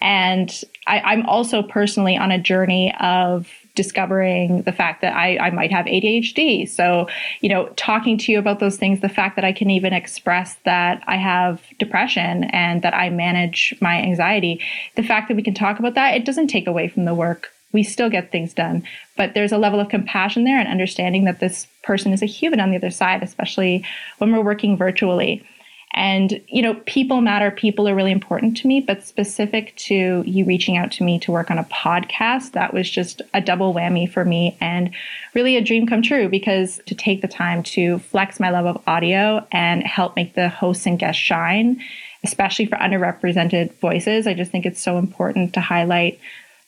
And 0.00 0.62
I, 0.86 1.00
I'm 1.00 1.26
also 1.26 1.62
personally 1.62 2.16
on 2.16 2.30
a 2.30 2.38
journey 2.38 2.94
of 3.00 3.48
discovering 3.78 4.62
the 4.62 4.72
fact 4.72 5.02
that 5.02 5.14
I, 5.14 5.38
I 5.38 5.50
might 5.50 5.70
have 5.70 5.86
ADHD. 5.86 6.68
So, 6.68 7.06
you 7.40 7.48
know, 7.48 7.68
talking 7.76 8.18
to 8.18 8.32
you 8.32 8.40
about 8.40 8.58
those 8.58 8.76
things, 8.76 8.98
the 8.98 9.08
fact 9.08 9.36
that 9.36 9.44
I 9.44 9.52
can 9.52 9.70
even 9.70 9.92
express 9.92 10.56
that 10.64 11.00
I 11.06 11.14
have 11.14 11.62
depression 11.78 12.42
and 12.42 12.82
that 12.82 12.92
I 12.92 13.08
manage 13.08 13.72
my 13.80 14.02
anxiety, 14.02 14.60
the 14.96 15.04
fact 15.04 15.28
that 15.28 15.36
we 15.36 15.44
can 15.44 15.54
talk 15.54 15.78
about 15.78 15.94
that, 15.94 16.16
it 16.16 16.24
doesn't 16.24 16.48
take 16.48 16.66
away 16.66 16.88
from 16.88 17.04
the 17.04 17.14
work. 17.14 17.52
We 17.70 17.84
still 17.84 18.10
get 18.10 18.32
things 18.32 18.52
done, 18.52 18.82
but 19.16 19.34
there's 19.34 19.52
a 19.52 19.58
level 19.58 19.78
of 19.78 19.90
compassion 19.90 20.42
there 20.42 20.58
and 20.58 20.66
understanding 20.66 21.22
that 21.26 21.38
this 21.38 21.68
person 21.84 22.12
is 22.12 22.20
a 22.20 22.26
human 22.26 22.58
on 22.58 22.70
the 22.70 22.78
other 22.78 22.90
side, 22.90 23.22
especially 23.22 23.84
when 24.16 24.32
we're 24.32 24.42
working 24.42 24.76
virtually. 24.76 25.46
And, 25.94 26.40
you 26.48 26.62
know, 26.62 26.74
people 26.86 27.20
matter. 27.20 27.50
People 27.50 27.88
are 27.88 27.94
really 27.94 28.12
important 28.12 28.56
to 28.58 28.66
me, 28.66 28.80
but 28.80 29.04
specific 29.04 29.74
to 29.76 30.22
you 30.26 30.44
reaching 30.44 30.76
out 30.76 30.92
to 30.92 31.02
me 31.02 31.18
to 31.20 31.32
work 31.32 31.50
on 31.50 31.58
a 31.58 31.64
podcast, 31.64 32.52
that 32.52 32.74
was 32.74 32.88
just 32.88 33.22
a 33.32 33.40
double 33.40 33.72
whammy 33.72 34.10
for 34.10 34.24
me 34.24 34.56
and 34.60 34.94
really 35.34 35.56
a 35.56 35.64
dream 35.64 35.86
come 35.86 36.02
true 36.02 36.28
because 36.28 36.80
to 36.86 36.94
take 36.94 37.22
the 37.22 37.28
time 37.28 37.62
to 37.62 37.98
flex 38.00 38.38
my 38.38 38.50
love 38.50 38.66
of 38.66 38.82
audio 38.86 39.46
and 39.50 39.82
help 39.82 40.14
make 40.14 40.34
the 40.34 40.48
hosts 40.48 40.86
and 40.86 40.98
guests 40.98 41.20
shine, 41.20 41.80
especially 42.22 42.66
for 42.66 42.76
underrepresented 42.76 43.72
voices, 43.80 44.26
I 44.26 44.34
just 44.34 44.50
think 44.50 44.66
it's 44.66 44.82
so 44.82 44.98
important 44.98 45.54
to 45.54 45.60
highlight 45.60 46.20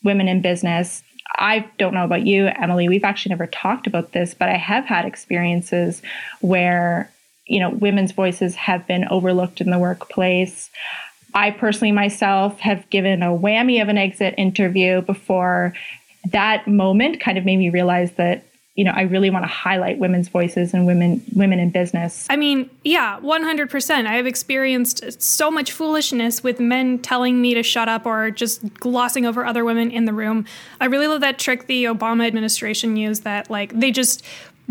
women 0.03 0.27
in 0.27 0.41
business. 0.41 1.03
I 1.37 1.59
don't 1.77 1.93
know 1.93 2.03
about 2.03 2.25
you, 2.25 2.47
Emily. 2.47 2.89
We've 2.89 3.03
actually 3.03 3.29
never 3.29 3.47
talked 3.47 3.87
about 3.87 4.11
this, 4.11 4.33
but 4.33 4.49
I 4.49 4.57
have 4.57 4.85
had 4.85 5.05
experiences 5.05 6.01
where 6.41 7.11
you 7.51 7.59
know, 7.59 7.69
women's 7.69 8.13
voices 8.13 8.55
have 8.55 8.87
been 8.87 9.05
overlooked 9.09 9.59
in 9.59 9.69
the 9.69 9.77
workplace. 9.77 10.69
I 11.33 11.51
personally 11.51 11.91
myself 11.91 12.59
have 12.61 12.89
given 12.89 13.21
a 13.21 13.27
whammy 13.27 13.81
of 13.81 13.89
an 13.89 13.97
exit 13.97 14.35
interview 14.37 15.01
before 15.01 15.73
that 16.29 16.67
moment 16.67 17.19
kind 17.19 17.37
of 17.37 17.43
made 17.43 17.57
me 17.57 17.69
realize 17.69 18.11
that 18.13 18.45
you 18.75 18.85
know, 18.85 18.93
I 18.95 19.01
really 19.01 19.29
want 19.29 19.43
to 19.43 19.49
highlight 19.49 19.99
women's 19.99 20.29
voices 20.29 20.73
and 20.73 20.87
women 20.87 21.21
women 21.35 21.59
in 21.59 21.71
business. 21.71 22.25
I 22.29 22.37
mean, 22.37 22.69
yeah, 22.85 23.19
100%. 23.19 24.05
I 24.07 24.13
have 24.13 24.25
experienced 24.25 25.21
so 25.21 25.51
much 25.51 25.73
foolishness 25.73 26.41
with 26.41 26.59
men 26.59 26.99
telling 26.99 27.41
me 27.41 27.53
to 27.53 27.63
shut 27.63 27.89
up 27.89 28.05
or 28.05 28.31
just 28.31 28.73
glossing 28.75 29.25
over 29.25 29.45
other 29.45 29.65
women 29.65 29.91
in 29.91 30.05
the 30.05 30.13
room. 30.13 30.45
I 30.79 30.85
really 30.85 31.07
love 31.07 31.19
that 31.19 31.37
trick 31.37 31.67
the 31.67 31.83
Obama 31.83 32.25
administration 32.25 32.95
used 32.95 33.23
that 33.23 33.49
like 33.49 33.77
they 33.77 33.91
just 33.91 34.23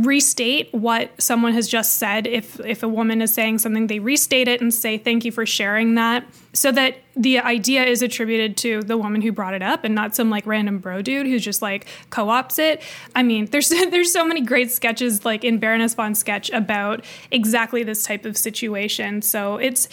restate 0.05 0.73
what 0.73 1.11
someone 1.21 1.53
has 1.55 1.69
just 1.69 1.95
said. 1.95 2.27
If 2.27 2.61
if 2.61 2.83
a 2.83 2.89
woman 2.89 3.23
is 3.23 3.33
saying 3.35 3.59
something 3.59 3.87
they 3.87 3.99
restate 3.99 4.49
it 4.49 4.61
and 4.61 4.73
say 4.73 4.99
thank 4.99 5.25
you 5.25 5.33
for 5.33 5.47
sharing 5.47 5.95
that. 5.97 6.25
So 6.53 6.73
that 6.73 6.97
the 7.17 7.39
idea 7.39 7.85
is 7.85 8.03
attributed 8.03 8.57
to 8.59 8.83
the 8.83 8.97
woman 8.97 9.21
who 9.21 9.33
brought 9.33 9.55
it 9.55 9.63
up 9.63 9.85
and 9.85 9.95
not 9.95 10.15
some 10.15 10.31
like 10.31 10.47
random 10.47 10.79
bro 10.79 11.03
dude 11.03 11.27
who's 11.27 11.45
just 11.45 11.63
like 11.63 11.87
co-ops 12.11 12.59
it. 12.59 12.83
I 13.15 13.23
mean 13.23 13.47
there's 13.47 13.69
there's 13.91 14.13
so 14.13 14.25
many 14.25 14.41
great 14.41 14.71
sketches 14.71 15.25
like 15.25 15.45
in 15.45 15.59
baroness 15.59 15.95
von 15.95 16.15
sketch 16.15 16.51
about 16.51 17.05
exactly 17.31 17.83
this 17.83 18.05
type 18.05 18.25
of 18.25 18.37
situation. 18.37 19.23
So 19.23 19.57
it's 19.57 19.89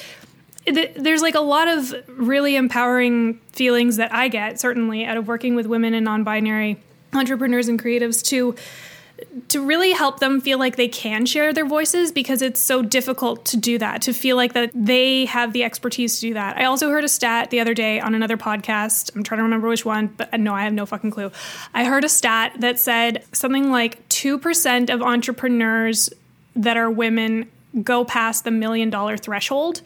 there's 0.68 1.22
like 1.22 1.36
a 1.36 1.40
lot 1.40 1.68
of 1.68 1.94
really 2.08 2.56
empowering 2.56 3.40
feelings 3.54 3.96
that 3.98 4.14
I 4.14 4.28
get, 4.28 4.60
certainly, 4.60 5.06
out 5.06 5.16
of 5.16 5.26
working 5.26 5.56
with 5.56 5.66
women 5.66 5.94
and 5.94 6.04
non 6.04 6.26
binary 6.26 6.78
entrepreneurs 7.14 7.68
and 7.70 7.82
creatives 7.82 8.22
to 8.26 8.54
to 9.50 9.66
really 9.66 9.92
help 9.92 10.20
them 10.20 10.42
feel 10.42 10.60
like 10.60 10.76
they 10.76 10.88
can 10.88 11.26
share 11.26 11.54
their 11.54 11.66
voices 11.66 12.12
because 12.12 12.42
it's 12.42 12.60
so 12.60 12.82
difficult 12.82 13.46
to 13.46 13.58
do 13.58 13.78
that 13.78 14.02
to 14.04 14.14
feel 14.14 14.36
like 14.36 14.54
that 14.54 14.72
they 14.74 15.26
have 15.26 15.54
the 15.54 15.64
expertise 15.64 16.20
to 16.20 16.28
do 16.28 16.34
that. 16.34 16.58
I 16.58 16.66
also 16.66 16.90
heard 16.90 17.04
a 17.04 17.10
stat 17.10 17.50
the 17.50 17.60
other 17.60 17.74
day 17.74 18.00
on 18.00 18.14
another 18.14 18.38
podcast. 18.38 19.16
I'm 19.16 19.24
trying 19.24 19.40
to 19.40 19.44
remember 19.44 19.68
which 19.68 19.86
one 19.86 20.08
but 20.08 20.34
uh, 20.34 20.38
no 20.38 20.54
i 20.54 20.64
have 20.64 20.74
no 20.74 20.86
fucking 20.86 21.12
clue. 21.12 21.32
I 21.74 21.86
heard 21.86 22.04
a 22.04 22.10
stat 22.10 22.54
that 22.60 22.80
said 22.80 23.24
something 23.32 23.72
like 23.72 24.08
2% 24.10 24.94
of 24.94 25.02
entrepreneurs 25.02 26.10
that 26.56 26.78
are 26.78 26.90
women 26.90 27.50
go 27.84 28.06
past 28.06 28.44
the 28.44 28.52
million 28.52 28.90
dollar 28.90 29.18
threshold. 29.18 29.82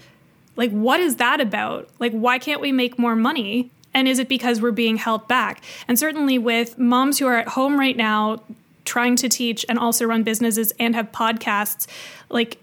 Like 0.55 0.71
what 0.71 0.99
is 0.99 1.17
that 1.17 1.39
about? 1.39 1.89
Like 1.99 2.11
why 2.11 2.39
can't 2.39 2.61
we 2.61 2.71
make 2.71 2.99
more 2.99 3.15
money? 3.15 3.71
And 3.93 4.07
is 4.07 4.19
it 4.19 4.29
because 4.29 4.61
we're 4.61 4.71
being 4.71 4.97
held 4.97 5.27
back? 5.27 5.61
And 5.87 5.99
certainly 5.99 6.37
with 6.37 6.77
moms 6.77 7.19
who 7.19 7.27
are 7.27 7.37
at 7.37 7.49
home 7.49 7.77
right 7.77 7.97
now, 7.97 8.41
trying 8.91 9.15
to 9.15 9.29
teach 9.29 9.65
and 9.69 9.79
also 9.79 10.03
run 10.03 10.21
businesses 10.21 10.73
and 10.77 10.95
have 10.95 11.09
podcasts, 11.13 11.87
like 12.29 12.57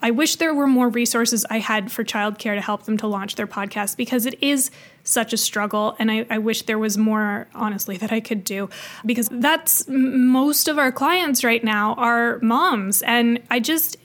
I 0.00 0.12
wish 0.12 0.36
there 0.36 0.54
were 0.54 0.68
more 0.68 0.88
resources 0.88 1.44
I 1.50 1.58
had 1.58 1.90
for 1.90 2.04
childcare 2.04 2.54
to 2.54 2.60
help 2.60 2.84
them 2.84 2.96
to 2.98 3.08
launch 3.08 3.34
their 3.34 3.48
podcast 3.48 3.96
because 3.96 4.24
it 4.24 4.40
is 4.40 4.70
such 5.02 5.32
a 5.32 5.36
struggle. 5.36 5.96
And 5.98 6.12
I, 6.12 6.26
I, 6.30 6.38
wish 6.38 6.62
there 6.62 6.78
was 6.78 6.96
more, 6.96 7.48
honestly, 7.56 7.96
that 7.96 8.12
I 8.12 8.20
could 8.20 8.44
do 8.44 8.70
because 9.04 9.28
that's 9.32 9.88
most 9.88 10.68
of 10.68 10.78
our 10.78 10.92
clients 10.92 11.42
right 11.42 11.64
now 11.64 11.94
are 11.94 12.38
moms. 12.40 13.02
And 13.02 13.42
I 13.50 13.58
just, 13.58 13.96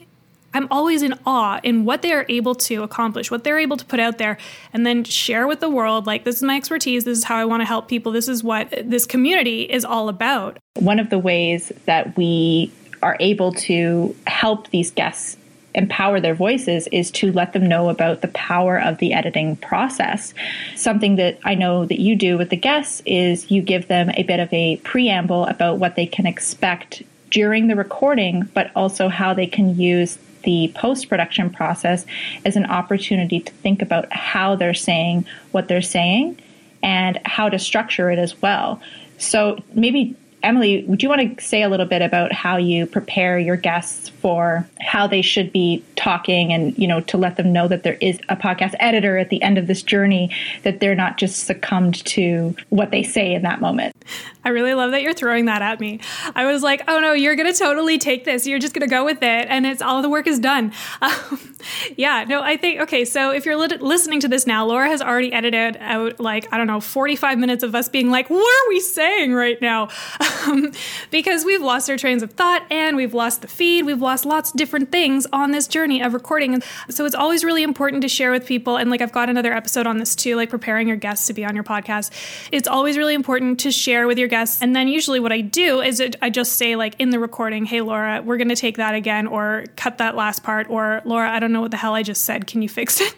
I'm 0.54 0.68
always 0.70 1.02
in 1.02 1.14
awe 1.26 1.60
in 1.62 1.84
what 1.84 2.02
they 2.02 2.12
are 2.12 2.24
able 2.28 2.54
to 2.54 2.84
accomplish, 2.84 3.30
what 3.30 3.42
they're 3.42 3.58
able 3.58 3.76
to 3.76 3.84
put 3.84 3.98
out 3.98 4.18
there, 4.18 4.38
and 4.72 4.86
then 4.86 5.02
share 5.02 5.46
with 5.48 5.60
the 5.60 5.68
world 5.68 6.06
like, 6.06 6.24
this 6.24 6.36
is 6.36 6.42
my 6.42 6.56
expertise, 6.56 7.04
this 7.04 7.18
is 7.18 7.24
how 7.24 7.36
I 7.36 7.44
want 7.44 7.60
to 7.60 7.66
help 7.66 7.88
people, 7.88 8.12
this 8.12 8.28
is 8.28 8.44
what 8.44 8.70
this 8.84 9.04
community 9.04 9.62
is 9.62 9.84
all 9.84 10.08
about. 10.08 10.58
One 10.76 11.00
of 11.00 11.10
the 11.10 11.18
ways 11.18 11.72
that 11.86 12.16
we 12.16 12.72
are 13.02 13.16
able 13.20 13.52
to 13.52 14.14
help 14.26 14.70
these 14.70 14.90
guests 14.92 15.36
empower 15.74 16.20
their 16.20 16.36
voices 16.36 16.86
is 16.92 17.10
to 17.10 17.32
let 17.32 17.52
them 17.52 17.66
know 17.68 17.88
about 17.88 18.22
the 18.22 18.28
power 18.28 18.80
of 18.80 18.98
the 18.98 19.12
editing 19.12 19.56
process. 19.56 20.32
Something 20.76 21.16
that 21.16 21.38
I 21.44 21.56
know 21.56 21.84
that 21.84 22.00
you 22.00 22.14
do 22.14 22.38
with 22.38 22.50
the 22.50 22.56
guests 22.56 23.02
is 23.04 23.50
you 23.50 23.60
give 23.60 23.88
them 23.88 24.10
a 24.14 24.22
bit 24.22 24.38
of 24.38 24.52
a 24.52 24.76
preamble 24.78 25.46
about 25.46 25.78
what 25.78 25.96
they 25.96 26.06
can 26.06 26.26
expect 26.26 27.02
during 27.30 27.66
the 27.66 27.74
recording, 27.74 28.48
but 28.54 28.70
also 28.76 29.08
how 29.08 29.34
they 29.34 29.48
can 29.48 29.76
use 29.76 30.16
the 30.44 30.72
post 30.74 31.08
production 31.08 31.50
process 31.50 32.06
as 32.44 32.56
an 32.56 32.66
opportunity 32.66 33.40
to 33.40 33.52
think 33.52 33.82
about 33.82 34.12
how 34.12 34.54
they're 34.54 34.74
saying 34.74 35.26
what 35.52 35.68
they're 35.68 35.82
saying 35.82 36.38
and 36.82 37.18
how 37.24 37.48
to 37.48 37.58
structure 37.58 38.10
it 38.10 38.18
as 38.18 38.40
well. 38.42 38.80
So 39.18 39.58
maybe 39.74 40.16
Emily, 40.44 40.84
would 40.86 41.02
you 41.02 41.08
want 41.08 41.38
to 41.38 41.44
say 41.44 41.62
a 41.62 41.68
little 41.68 41.86
bit 41.86 42.02
about 42.02 42.32
how 42.32 42.56
you 42.56 42.86
prepare 42.86 43.38
your 43.38 43.56
guests 43.56 44.08
for 44.08 44.68
how 44.80 45.06
they 45.06 45.22
should 45.22 45.52
be 45.52 45.82
talking 45.96 46.52
and, 46.52 46.76
you 46.78 46.86
know, 46.86 47.00
to 47.00 47.16
let 47.16 47.36
them 47.36 47.52
know 47.52 47.66
that 47.68 47.82
there 47.82 47.98
is 48.00 48.18
a 48.28 48.36
podcast 48.36 48.74
editor 48.78 49.18
at 49.18 49.30
the 49.30 49.42
end 49.42 49.58
of 49.58 49.66
this 49.66 49.82
journey, 49.82 50.30
that 50.62 50.80
they're 50.80 50.94
not 50.94 51.18
just 51.18 51.44
succumbed 51.44 52.04
to 52.06 52.54
what 52.68 52.90
they 52.90 53.02
say 53.02 53.34
in 53.34 53.42
that 53.42 53.60
moment? 53.60 53.94
I 54.44 54.50
really 54.50 54.74
love 54.74 54.90
that 54.90 55.02
you're 55.02 55.14
throwing 55.14 55.46
that 55.46 55.62
at 55.62 55.80
me. 55.80 56.00
I 56.34 56.44
was 56.44 56.62
like, 56.62 56.82
oh 56.86 57.00
no, 57.00 57.12
you're 57.12 57.36
going 57.36 57.50
to 57.50 57.58
totally 57.58 57.98
take 57.98 58.24
this. 58.24 58.46
You're 58.46 58.58
just 58.58 58.74
going 58.74 58.86
to 58.86 58.94
go 58.94 59.04
with 59.04 59.22
it. 59.22 59.46
And 59.48 59.64
it's 59.66 59.80
all 59.80 60.02
the 60.02 60.10
work 60.10 60.26
is 60.26 60.38
done. 60.38 60.72
Um, 61.04 61.54
yeah, 61.96 62.24
no, 62.24 62.42
I 62.42 62.56
think, 62.56 62.80
okay, 62.82 63.04
so 63.04 63.30
if 63.30 63.46
you're 63.46 63.56
li- 63.56 63.76
listening 63.78 64.20
to 64.20 64.28
this 64.28 64.46
now, 64.46 64.66
Laura 64.66 64.88
has 64.88 65.00
already 65.00 65.32
edited 65.32 65.76
out 65.80 66.20
like, 66.20 66.50
I 66.52 66.58
don't 66.58 66.66
know, 66.66 66.80
45 66.80 67.38
minutes 67.38 67.62
of 67.62 67.74
us 67.74 67.88
being 67.88 68.10
like, 68.10 68.28
what 68.30 68.38
are 68.38 68.68
we 68.68 68.80
saying 68.80 69.32
right 69.32 69.60
now? 69.60 69.88
Um, 70.46 70.72
because 71.10 71.44
we've 71.44 71.62
lost 71.62 71.88
our 71.88 71.96
trains 71.96 72.22
of 72.22 72.32
thought 72.32 72.66
and 72.70 72.96
we've 72.96 73.14
lost 73.14 73.42
the 73.42 73.48
feed. 73.48 73.86
We've 73.86 74.00
lost 74.00 74.24
lots 74.24 74.50
of 74.50 74.56
different 74.56 74.90
things 74.90 75.26
on 75.32 75.52
this 75.52 75.66
journey 75.66 76.02
of 76.02 76.12
recording. 76.14 76.62
So 76.90 77.04
it's 77.04 77.14
always 77.14 77.44
really 77.44 77.62
important 77.62 78.02
to 78.02 78.08
share 78.08 78.30
with 78.30 78.46
people. 78.46 78.76
And 78.76 78.90
like, 78.90 79.00
I've 79.00 79.12
got 79.12 79.30
another 79.30 79.52
episode 79.52 79.86
on 79.86 79.98
this 79.98 80.14
too, 80.14 80.36
like 80.36 80.50
preparing 80.50 80.88
your 80.88 80.96
guests 80.96 81.26
to 81.28 81.32
be 81.32 81.44
on 81.44 81.54
your 81.54 81.64
podcast. 81.64 82.10
It's 82.52 82.68
always 82.68 82.96
really 82.96 83.14
important 83.14 83.60
to 83.60 83.70
share 83.70 84.06
with 84.06 84.18
your 84.18 84.28
guests. 84.28 84.60
And 84.62 84.74
then 84.74 84.88
usually 84.88 85.20
what 85.20 85.32
I 85.32 85.40
do 85.40 85.80
is 85.80 86.00
it, 86.00 86.16
I 86.20 86.30
just 86.30 86.54
say, 86.54 86.76
like, 86.76 86.94
in 86.98 87.10
the 87.10 87.18
recording, 87.18 87.64
hey, 87.64 87.80
Laura, 87.80 88.22
we're 88.22 88.36
going 88.36 88.48
to 88.48 88.56
take 88.56 88.76
that 88.76 88.94
again, 88.94 89.26
or 89.26 89.64
cut 89.76 89.98
that 89.98 90.16
last 90.16 90.42
part, 90.42 90.68
or 90.70 91.02
Laura, 91.04 91.30
I 91.30 91.38
don't 91.38 91.52
know 91.52 91.60
what 91.60 91.70
the 91.70 91.76
hell 91.76 91.94
I 91.94 92.02
just 92.02 92.22
said. 92.22 92.46
Can 92.46 92.62
you 92.62 92.68
fix 92.68 93.00
it? 93.00 93.14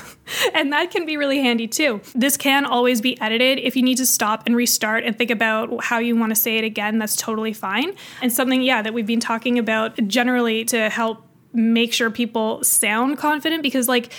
and 0.54 0.72
that 0.72 0.90
can 0.90 1.06
be 1.06 1.16
really 1.16 1.40
handy 1.40 1.66
too. 1.66 2.00
This 2.14 2.36
can 2.36 2.64
always 2.64 3.00
be 3.00 3.20
edited. 3.20 3.58
If 3.58 3.76
you 3.76 3.82
need 3.82 3.98
to 3.98 4.06
stop 4.06 4.44
and 4.46 4.56
restart 4.56 5.04
and 5.04 5.16
think 5.16 5.30
about 5.30 5.84
how 5.84 5.98
you 5.98 6.16
want 6.16 6.30
to 6.30 6.36
say 6.36 6.58
it 6.58 6.64
again, 6.64 6.98
that's 6.98 7.16
totally 7.16 7.52
fine. 7.52 7.94
And 8.22 8.32
something, 8.32 8.62
yeah, 8.62 8.82
that 8.82 8.94
we've 8.94 9.06
been 9.06 9.20
talking 9.20 9.58
about 9.58 9.96
generally 10.06 10.64
to 10.66 10.88
help 10.88 11.24
make 11.52 11.92
sure 11.92 12.10
people 12.10 12.62
sound 12.62 13.18
confident 13.18 13.62
because, 13.62 13.88
like, 13.88 14.12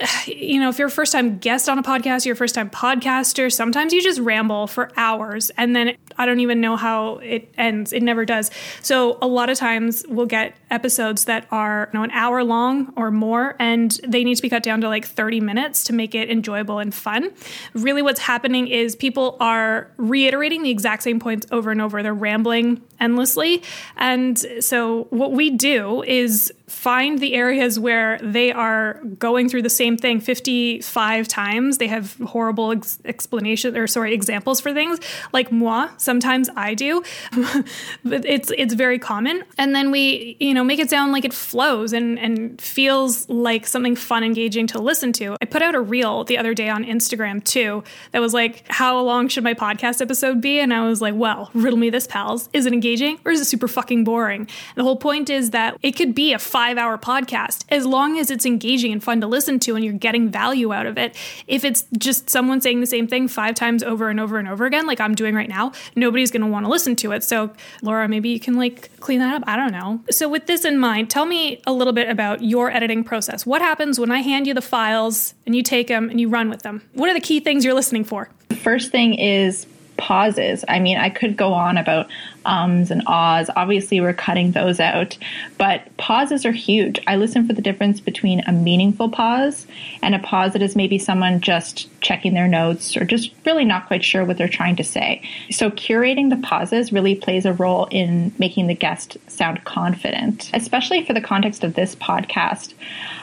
you 0.26 0.60
know, 0.60 0.68
if 0.68 0.78
you're 0.78 0.88
a 0.88 0.90
first 0.90 1.12
time 1.12 1.38
guest 1.38 1.68
on 1.68 1.78
a 1.78 1.82
podcast, 1.82 2.24
you're 2.24 2.34
a 2.34 2.36
first 2.36 2.54
time 2.54 2.70
podcaster, 2.70 3.52
sometimes 3.52 3.92
you 3.92 4.02
just 4.02 4.20
ramble 4.20 4.66
for 4.66 4.90
hours 4.96 5.50
and 5.56 5.74
then 5.74 5.96
I 6.18 6.26
don't 6.26 6.40
even 6.40 6.60
know 6.60 6.76
how 6.76 7.16
it 7.18 7.48
ends. 7.56 7.92
It 7.92 8.02
never 8.02 8.24
does. 8.24 8.50
So 8.82 9.18
a 9.22 9.26
lot 9.26 9.48
of 9.48 9.56
times 9.56 10.04
we'll 10.08 10.26
get 10.26 10.56
episodes 10.70 11.24
that 11.24 11.46
are, 11.50 11.88
you 11.92 11.98
know, 11.98 12.04
an 12.04 12.10
hour 12.10 12.44
long 12.44 12.92
or 12.96 13.10
more 13.10 13.56
and 13.58 13.92
they 14.06 14.24
need 14.24 14.34
to 14.34 14.42
be 14.42 14.50
cut 14.50 14.62
down 14.62 14.80
to 14.82 14.88
like 14.88 15.04
30 15.06 15.40
minutes 15.40 15.84
to 15.84 15.92
make 15.92 16.14
it 16.14 16.30
enjoyable 16.30 16.78
and 16.78 16.94
fun. 16.94 17.30
Really 17.74 18.02
what's 18.02 18.20
happening 18.20 18.68
is 18.68 18.96
people 18.96 19.36
are 19.40 19.90
reiterating 19.96 20.62
the 20.62 20.70
exact 20.70 21.02
same 21.02 21.20
points 21.20 21.46
over 21.52 21.70
and 21.70 21.80
over. 21.80 22.02
They're 22.02 22.12
rambling 22.12 22.82
endlessly. 23.00 23.62
And 23.96 24.38
so 24.60 25.04
what 25.10 25.32
we 25.32 25.50
do 25.50 26.02
is 26.02 26.52
find 26.68 27.18
the 27.18 27.34
areas 27.34 27.78
where 27.78 28.18
they 28.22 28.52
are 28.52 29.00
going 29.18 29.48
through 29.48 29.62
the 29.62 29.70
same 29.70 29.96
thing 29.96 30.20
55 30.20 31.28
times. 31.28 31.78
They 31.78 31.88
have 31.88 32.14
horrible 32.18 32.72
ex- 32.72 32.98
explanation 33.04 33.76
or 33.76 33.86
sorry 33.86 34.14
examples 34.14 34.60
for 34.60 34.72
things 34.72 34.98
like 35.32 35.50
moi. 35.50 35.88
Sometimes 35.96 36.48
I 36.56 36.74
do, 36.74 37.02
but 38.04 38.24
it's 38.24 38.52
it's 38.56 38.74
very 38.74 38.98
common. 38.98 39.44
And 39.56 39.74
then 39.74 39.90
we 39.90 40.36
you 40.40 40.54
know 40.54 40.64
make 40.64 40.78
it 40.78 40.90
sound 40.90 41.12
like 41.12 41.24
it 41.24 41.34
flows 41.34 41.92
and 41.92 42.18
and 42.18 42.60
feels 42.60 43.28
like 43.28 43.66
something 43.66 43.96
fun, 43.96 44.22
engaging 44.22 44.66
to 44.68 44.78
listen 44.80 45.12
to. 45.14 45.36
I 45.40 45.46
put 45.46 45.62
out 45.62 45.74
a 45.74 45.80
reel 45.80 46.24
the 46.24 46.38
other 46.38 46.54
day 46.54 46.68
on 46.68 46.84
Instagram 46.84 47.42
too 47.42 47.82
that 48.12 48.20
was 48.20 48.34
like, 48.34 48.64
how 48.68 49.00
long 49.00 49.28
should 49.28 49.44
my 49.44 49.54
podcast 49.54 50.00
episode 50.00 50.40
be? 50.40 50.60
And 50.60 50.72
I 50.72 50.86
was 50.86 51.00
like, 51.00 51.14
well, 51.14 51.50
riddle 51.54 51.78
me 51.78 51.90
this, 51.90 52.06
pals. 52.06 52.48
Is 52.52 52.66
it 52.66 52.72
engaging 52.72 53.18
or 53.24 53.32
is 53.32 53.40
it 53.40 53.46
super 53.46 53.68
fucking 53.68 54.04
boring? 54.04 54.48
The 54.74 54.82
whole 54.82 54.96
point 54.96 55.30
is 55.30 55.50
that 55.50 55.76
it 55.82 55.92
could 55.92 56.14
be 56.14 56.32
a 56.32 56.38
five 56.58 56.76
hour 56.76 56.98
podcast 56.98 57.64
as 57.68 57.86
long 57.86 58.18
as 58.18 58.32
it's 58.32 58.44
engaging 58.44 58.90
and 58.90 59.00
fun 59.00 59.20
to 59.20 59.28
listen 59.28 59.60
to 59.60 59.76
and 59.76 59.84
you're 59.84 59.94
getting 59.94 60.28
value 60.28 60.72
out 60.72 60.86
of 60.86 60.98
it. 60.98 61.14
If 61.46 61.64
it's 61.64 61.84
just 61.96 62.28
someone 62.28 62.60
saying 62.60 62.80
the 62.80 62.86
same 62.86 63.06
thing 63.06 63.28
five 63.28 63.54
times 63.54 63.84
over 63.84 64.08
and 64.08 64.18
over 64.18 64.38
and 64.38 64.48
over 64.48 64.66
again, 64.66 64.84
like 64.84 65.00
I'm 65.00 65.14
doing 65.14 65.36
right 65.36 65.48
now, 65.48 65.70
nobody's 65.94 66.32
going 66.32 66.42
to 66.42 66.48
want 66.48 66.66
to 66.66 66.70
listen 66.70 66.96
to 66.96 67.12
it. 67.12 67.22
So, 67.22 67.52
Laura, 67.80 68.08
maybe 68.08 68.30
you 68.30 68.40
can 68.40 68.56
like 68.56 68.90
clean 68.98 69.20
that 69.20 69.36
up. 69.36 69.44
I 69.46 69.54
don't 69.54 69.70
know. 69.70 70.00
So, 70.10 70.28
with 70.28 70.46
this 70.46 70.64
in 70.64 70.78
mind, 70.80 71.10
tell 71.10 71.26
me 71.26 71.62
a 71.64 71.72
little 71.72 71.92
bit 71.92 72.08
about 72.08 72.42
your 72.42 72.72
editing 72.72 73.04
process. 73.04 73.46
What 73.46 73.62
happens 73.62 74.00
when 74.00 74.10
I 74.10 74.18
hand 74.18 74.48
you 74.48 74.52
the 74.52 74.60
files 74.60 75.34
and 75.46 75.54
you 75.54 75.62
take 75.62 75.86
them 75.86 76.10
and 76.10 76.20
you 76.20 76.28
run 76.28 76.50
with 76.50 76.62
them? 76.62 76.82
What 76.94 77.08
are 77.08 77.14
the 77.14 77.20
key 77.20 77.38
things 77.38 77.64
you're 77.64 77.72
listening 77.72 78.02
for? 78.02 78.30
First 78.64 78.90
thing 78.90 79.14
is 79.14 79.64
pauses. 79.98 80.64
I 80.68 80.78
mean, 80.78 80.96
I 80.96 81.10
could 81.10 81.36
go 81.36 81.52
on 81.52 81.76
about 81.76 82.08
ums 82.46 82.90
and 82.90 83.02
ahs. 83.06 83.50
Obviously, 83.54 84.00
we're 84.00 84.14
cutting 84.14 84.52
those 84.52 84.80
out, 84.80 85.18
but 85.58 85.94
pauses 85.98 86.46
are 86.46 86.52
huge. 86.52 86.98
I 87.06 87.16
listen 87.16 87.46
for 87.46 87.52
the 87.52 87.60
difference 87.60 88.00
between 88.00 88.40
a 88.46 88.52
meaningful 88.52 89.10
pause 89.10 89.66
and 90.02 90.14
a 90.14 90.18
pause 90.20 90.54
that 90.54 90.62
is 90.62 90.74
maybe 90.74 90.98
someone 90.98 91.40
just 91.40 91.88
checking 92.00 92.32
their 92.32 92.48
notes 92.48 92.96
or 92.96 93.04
just 93.04 93.32
really 93.44 93.64
not 93.64 93.86
quite 93.86 94.04
sure 94.04 94.24
what 94.24 94.38
they're 94.38 94.48
trying 94.48 94.76
to 94.76 94.84
say. 94.84 95.20
So, 95.50 95.70
curating 95.70 96.30
the 96.30 96.36
pauses 96.36 96.92
really 96.92 97.14
plays 97.14 97.44
a 97.44 97.52
role 97.52 97.86
in 97.90 98.32
making 98.38 98.68
the 98.68 98.74
guest 98.74 99.18
sound 99.26 99.64
confident, 99.64 100.50
especially 100.54 101.04
for 101.04 101.12
the 101.12 101.20
context 101.20 101.64
of 101.64 101.74
this 101.74 101.94
podcast. 101.96 102.72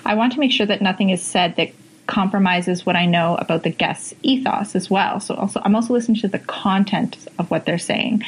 I 0.06 0.14
want 0.14 0.34
to 0.34 0.40
make 0.40 0.52
sure 0.52 0.68
that 0.68 0.82
nothing 0.82 1.10
is 1.10 1.24
said 1.24 1.56
that 1.56 1.72
compromises 2.08 2.86
what 2.86 2.96
I 2.96 3.06
know 3.06 3.36
about 3.36 3.64
the 3.64 3.70
guest's 3.70 4.14
ethos 4.24 4.76
as 4.76 4.90
well. 4.90 5.20
So 5.20 5.36
also 5.36 5.62
I'm 5.64 5.76
also 5.76 5.94
listening 5.94 6.20
to 6.22 6.28
the 6.28 6.40
content 6.40 7.18
of 7.40 7.50
what 7.52 7.66
they're 7.66 7.78
saying. 7.78 8.24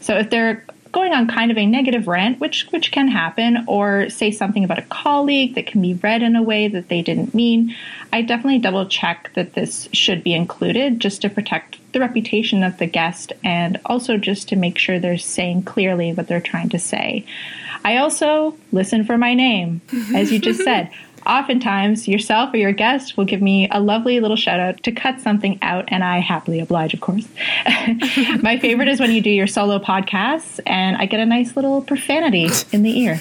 So 0.00 0.16
if 0.18 0.30
they're 0.30 0.64
going 0.92 1.12
on 1.12 1.26
kind 1.26 1.50
of 1.50 1.56
a 1.56 1.66
negative 1.66 2.06
rant, 2.06 2.38
which 2.38 2.66
which 2.70 2.92
can 2.92 3.08
happen, 3.08 3.64
or 3.66 4.08
say 4.10 4.30
something 4.30 4.62
about 4.62 4.78
a 4.78 4.82
colleague 4.82 5.54
that 5.54 5.66
can 5.66 5.80
be 5.80 5.94
read 5.94 6.22
in 6.22 6.36
a 6.36 6.42
way 6.42 6.68
that 6.68 6.88
they 6.88 7.02
didn't 7.02 7.34
mean, 7.34 7.74
I 8.12 8.22
definitely 8.22 8.58
double 8.58 8.86
check 8.86 9.30
that 9.34 9.54
this 9.54 9.88
should 9.92 10.22
be 10.22 10.34
included 10.34 11.00
just 11.00 11.22
to 11.22 11.30
protect 11.30 11.78
the 11.92 12.00
reputation 12.00 12.62
of 12.62 12.78
the 12.78 12.86
guest 12.86 13.32
and 13.42 13.80
also 13.86 14.16
just 14.16 14.48
to 14.50 14.56
make 14.56 14.78
sure 14.78 14.98
they're 14.98 15.18
saying 15.18 15.64
clearly 15.64 16.12
what 16.12 16.28
they're 16.28 16.40
trying 16.40 16.68
to 16.70 16.78
say. 16.78 17.24
I 17.84 17.96
also 17.96 18.56
listen 18.70 19.04
for 19.04 19.18
my 19.18 19.34
name, 19.34 19.80
as 20.14 20.30
you 20.30 20.38
just 20.38 20.60
said. 20.64 20.90
Oftentimes, 21.26 22.08
yourself 22.08 22.52
or 22.52 22.56
your 22.56 22.72
guest 22.72 23.16
will 23.16 23.24
give 23.24 23.40
me 23.40 23.68
a 23.70 23.80
lovely 23.80 24.20
little 24.20 24.36
shout 24.36 24.60
out 24.60 24.82
to 24.82 24.92
cut 24.92 25.20
something 25.20 25.58
out, 25.62 25.84
and 25.88 26.02
I 26.02 26.18
happily 26.18 26.60
oblige, 26.60 26.94
of 26.94 27.00
course. 27.00 27.26
My 28.42 28.58
favorite 28.60 28.88
is 28.88 29.00
when 29.00 29.12
you 29.12 29.20
do 29.20 29.30
your 29.30 29.46
solo 29.46 29.78
podcasts, 29.78 30.60
and 30.66 30.96
I 30.96 31.06
get 31.06 31.20
a 31.20 31.26
nice 31.26 31.56
little 31.56 31.82
profanity 31.82 32.48
in 32.72 32.82
the 32.82 32.98
ear. 33.00 33.20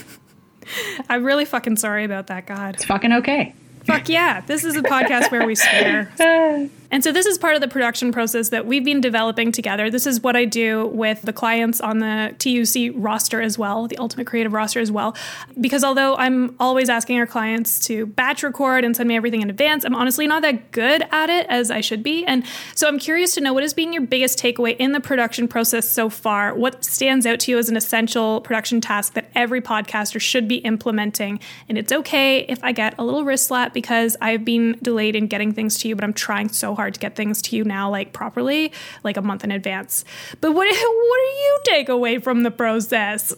I'm 1.09 1.23
really 1.23 1.45
fucking 1.45 1.77
sorry 1.77 2.03
about 2.03 2.27
that, 2.27 2.45
God. 2.45 2.75
It's 2.75 2.85
fucking 2.85 3.13
okay. 3.13 3.53
Fuck 3.85 4.09
yeah. 4.09 4.41
This 4.41 4.63
is 4.63 4.75
a 4.75 4.81
podcast 4.81 5.31
where 5.31 5.45
we 5.45 5.55
swear. 5.55 6.11
And 6.91 7.05
so 7.05 7.13
this 7.13 7.25
is 7.25 7.37
part 7.37 7.55
of 7.55 7.61
the 7.61 7.69
production 7.69 8.11
process 8.11 8.49
that 8.49 8.65
we've 8.65 8.83
been 8.83 8.99
developing 8.99 9.53
together. 9.53 9.89
This 9.89 10.05
is 10.05 10.21
what 10.21 10.35
I 10.35 10.43
do 10.43 10.87
with 10.87 11.21
the 11.21 11.31
clients 11.31 11.79
on 11.79 11.99
the 11.99 12.35
TUC 12.37 12.91
roster 12.95 13.41
as 13.41 13.57
well, 13.57 13.87
the 13.87 13.97
Ultimate 13.97 14.27
Creative 14.27 14.51
roster 14.51 14.81
as 14.81 14.91
well. 14.91 15.15
Because 15.59 15.85
although 15.85 16.15
I'm 16.17 16.53
always 16.59 16.89
asking 16.89 17.17
our 17.17 17.25
clients 17.25 17.79
to 17.87 18.07
batch 18.07 18.43
record 18.43 18.83
and 18.83 18.95
send 18.95 19.07
me 19.07 19.15
everything 19.15 19.41
in 19.41 19.49
advance, 19.49 19.85
I'm 19.85 19.95
honestly 19.95 20.27
not 20.27 20.41
that 20.41 20.71
good 20.71 21.03
at 21.11 21.29
it 21.29 21.45
as 21.47 21.71
I 21.71 21.79
should 21.79 22.03
be. 22.03 22.25
And 22.25 22.43
so 22.75 22.89
I'm 22.89 22.99
curious 22.99 23.33
to 23.35 23.41
know 23.41 23.53
what 23.53 23.63
has 23.63 23.73
been 23.73 23.93
your 23.93 24.01
biggest 24.01 24.37
takeaway 24.37 24.75
in 24.75 24.91
the 24.91 24.99
production 24.99 25.47
process 25.47 25.87
so 25.87 26.09
far? 26.09 26.53
What 26.53 26.83
stands 26.83 27.25
out 27.25 27.39
to 27.41 27.51
you 27.51 27.57
as 27.57 27.69
an 27.69 27.77
essential 27.77 28.41
production 28.41 28.81
task 28.81 29.13
that 29.13 29.31
every 29.33 29.61
podcaster 29.61 30.19
should 30.19 30.45
be 30.49 30.57
implementing? 30.57 31.39
And 31.69 31.77
it's 31.77 31.93
okay 31.93 32.39
if 32.49 32.61
I 32.65 32.73
get 32.73 32.95
a 32.97 33.05
little 33.05 33.23
wrist 33.23 33.47
slap 33.47 33.70
because 33.73 34.17
I've 34.21 34.45
been 34.45 34.77
delayed 34.81 35.15
in 35.15 35.27
getting 35.27 35.51
things 35.51 35.77
to 35.79 35.87
you, 35.87 35.95
but 35.95 36.03
I'm 36.03 36.13
trying 36.13 36.49
so 36.49 36.75
hard 36.75 36.93
to 36.93 36.99
get 36.99 37.15
things 37.15 37.41
to 37.43 37.55
you 37.55 37.63
now, 37.63 37.89
like 37.89 38.13
properly, 38.13 38.71
like 39.03 39.17
a 39.17 39.21
month 39.21 39.43
in 39.43 39.51
advance. 39.51 40.05
But 40.39 40.53
what 40.53 40.67
what 40.67 40.67
do 40.67 41.27
you 41.43 41.59
take 41.63 41.89
away 41.89 42.19
from 42.19 42.43
the 42.43 42.51
process? 42.51 43.33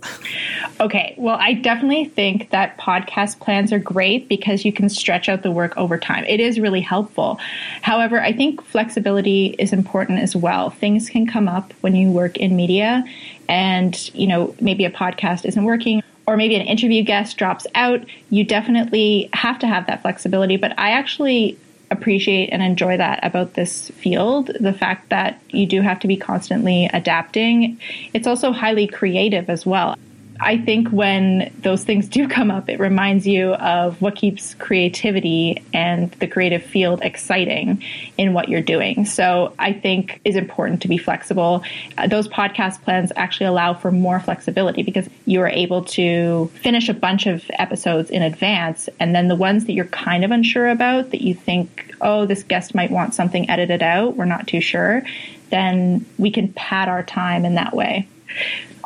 Okay, 0.79 1.15
well, 1.17 1.37
I 1.39 1.53
definitely 1.53 2.05
think 2.05 2.49
that 2.51 2.77
podcast 2.77 3.39
plans 3.39 3.71
are 3.71 3.79
great 3.79 4.27
because 4.27 4.65
you 4.65 4.73
can 4.73 4.89
stretch 4.89 5.29
out 5.29 5.43
the 5.43 5.51
work 5.51 5.75
over 5.77 5.97
time. 5.97 6.23
It 6.25 6.39
is 6.39 6.59
really 6.59 6.81
helpful. 6.81 7.39
However, 7.81 8.21
I 8.21 8.33
think 8.33 8.63
flexibility 8.63 9.55
is 9.59 9.73
important 9.73 10.19
as 10.19 10.35
well. 10.35 10.69
Things 10.69 11.09
can 11.09 11.27
come 11.27 11.47
up 11.47 11.73
when 11.81 11.95
you 11.95 12.11
work 12.11 12.37
in 12.37 12.55
media 12.55 13.03
and, 13.49 14.13
you 14.15 14.27
know, 14.27 14.55
maybe 14.59 14.85
a 14.85 14.91
podcast 14.91 15.45
isn't 15.45 15.63
working 15.63 16.01
or 16.25 16.37
maybe 16.37 16.55
an 16.55 16.61
interview 16.61 17.03
guest 17.03 17.37
drops 17.37 17.67
out, 17.75 18.01
you 18.29 18.43
definitely 18.43 19.29
have 19.33 19.59
to 19.59 19.67
have 19.67 19.87
that 19.87 20.01
flexibility. 20.01 20.57
But 20.57 20.77
I 20.79 20.91
actually 20.91 21.57
appreciate 21.91 22.49
and 22.49 22.63
enjoy 22.63 22.97
that 22.97 23.19
about 23.23 23.53
this 23.53 23.89
field 23.91 24.51
the 24.59 24.73
fact 24.73 25.09
that 25.09 25.39
you 25.49 25.65
do 25.65 25.81
have 25.81 25.99
to 25.99 26.07
be 26.07 26.17
constantly 26.17 26.89
adapting. 26.93 27.79
It's 28.13 28.27
also 28.27 28.51
highly 28.51 28.87
creative 28.87 29.49
as 29.49 29.65
well. 29.65 29.95
I 30.43 30.57
think 30.57 30.89
when 30.89 31.53
those 31.61 31.85
things 31.85 32.09
do 32.09 32.27
come 32.37 32.51
up, 32.51 32.69
it 32.69 32.79
reminds 32.79 33.25
you 33.25 33.53
of 33.53 34.01
what 34.01 34.15
keeps 34.15 34.53
creativity 34.55 35.63
and 35.73 36.11
the 36.11 36.27
creative 36.27 36.61
field 36.61 36.99
exciting 37.01 37.81
in 38.17 38.33
what 38.33 38.49
you're 38.49 38.61
doing. 38.61 39.05
So 39.05 39.53
I 39.57 39.71
think 39.71 40.19
is 40.25 40.35
important 40.35 40.81
to 40.81 40.89
be 40.89 40.97
flexible. 40.97 41.63
Uh, 41.97 42.07
those 42.07 42.27
podcast 42.27 42.81
plans 42.81 43.11
actually 43.15 43.45
allow 43.45 43.73
for 43.73 43.89
more 43.89 44.19
flexibility 44.19 44.83
because 44.83 45.09
you 45.25 45.39
are 45.41 45.49
able 45.49 45.83
to 45.85 46.51
finish 46.61 46.89
a 46.89 46.93
bunch 46.93 47.25
of 47.25 47.49
episodes 47.53 48.09
in 48.09 48.21
advance 48.21 48.89
and 48.99 49.15
then 49.15 49.29
the 49.29 49.35
ones 49.35 49.65
that 49.65 49.73
you're 49.73 49.85
kind 49.85 50.25
of 50.25 50.31
unsure 50.31 50.67
about 50.69 51.11
that 51.11 51.21
you 51.21 51.33
think, 51.33 51.95
oh, 52.01 52.25
this 52.25 52.43
guest 52.43 52.75
might 52.75 52.91
want 52.91 53.13
something 53.13 53.49
edited 53.49 53.81
out, 53.81 54.17
we're 54.17 54.25
not 54.25 54.45
too 54.45 54.59
sure, 54.59 55.03
then 55.51 56.05
we 56.17 56.29
can 56.29 56.51
pad 56.53 56.89
our 56.89 57.03
time 57.03 57.45
in 57.45 57.55
that 57.55 57.73
way. 57.73 58.07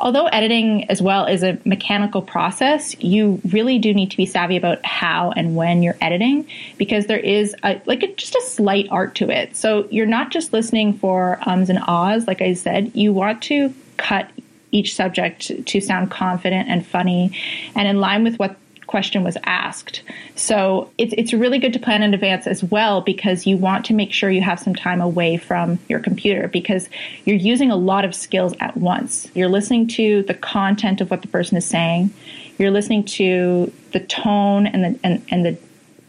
Although 0.00 0.26
editing 0.26 0.88
as 0.90 1.02
well 1.02 1.26
is 1.26 1.42
a 1.42 1.58
mechanical 1.64 2.22
process, 2.22 2.94
you 3.02 3.40
really 3.50 3.78
do 3.78 3.92
need 3.92 4.10
to 4.12 4.16
be 4.16 4.26
savvy 4.26 4.56
about 4.56 4.84
how 4.86 5.32
and 5.32 5.56
when 5.56 5.82
you're 5.82 5.96
editing 6.00 6.46
because 6.76 7.06
there 7.06 7.18
is 7.18 7.54
a, 7.64 7.80
like 7.86 8.02
a, 8.04 8.12
just 8.14 8.34
a 8.36 8.42
slight 8.42 8.86
art 8.90 9.16
to 9.16 9.28
it. 9.30 9.56
So 9.56 9.88
you're 9.90 10.06
not 10.06 10.30
just 10.30 10.52
listening 10.52 10.92
for 10.92 11.40
ums 11.46 11.68
and 11.68 11.80
ahs, 11.80 12.26
like 12.28 12.40
I 12.40 12.54
said, 12.54 12.92
you 12.94 13.12
want 13.12 13.42
to 13.44 13.74
cut 13.96 14.30
each 14.70 14.94
subject 14.94 15.50
to 15.66 15.80
sound 15.80 16.10
confident 16.10 16.68
and 16.68 16.86
funny 16.86 17.36
and 17.74 17.88
in 17.88 18.00
line 18.00 18.22
with 18.22 18.38
what 18.38 18.56
question 18.88 19.22
was 19.22 19.36
asked. 19.44 20.02
So 20.34 20.90
it's 20.98 21.14
it's 21.16 21.32
really 21.32 21.60
good 21.60 21.72
to 21.74 21.78
plan 21.78 22.02
in 22.02 22.12
advance 22.12 22.48
as 22.48 22.64
well 22.64 23.00
because 23.00 23.46
you 23.46 23.56
want 23.56 23.84
to 23.84 23.94
make 23.94 24.12
sure 24.12 24.30
you 24.30 24.42
have 24.42 24.58
some 24.58 24.74
time 24.74 25.00
away 25.00 25.36
from 25.36 25.78
your 25.88 26.00
computer 26.00 26.48
because 26.48 26.88
you're 27.24 27.36
using 27.36 27.70
a 27.70 27.76
lot 27.76 28.04
of 28.04 28.14
skills 28.14 28.54
at 28.58 28.76
once. 28.76 29.30
You're 29.34 29.48
listening 29.48 29.86
to 29.88 30.24
the 30.24 30.34
content 30.34 31.00
of 31.00 31.10
what 31.10 31.22
the 31.22 31.28
person 31.28 31.56
is 31.56 31.64
saying. 31.64 32.10
You're 32.58 32.72
listening 32.72 33.04
to 33.04 33.72
the 33.92 34.00
tone 34.00 34.66
and 34.66 34.82
the 34.82 35.00
and, 35.04 35.24
and 35.30 35.46
the 35.46 35.56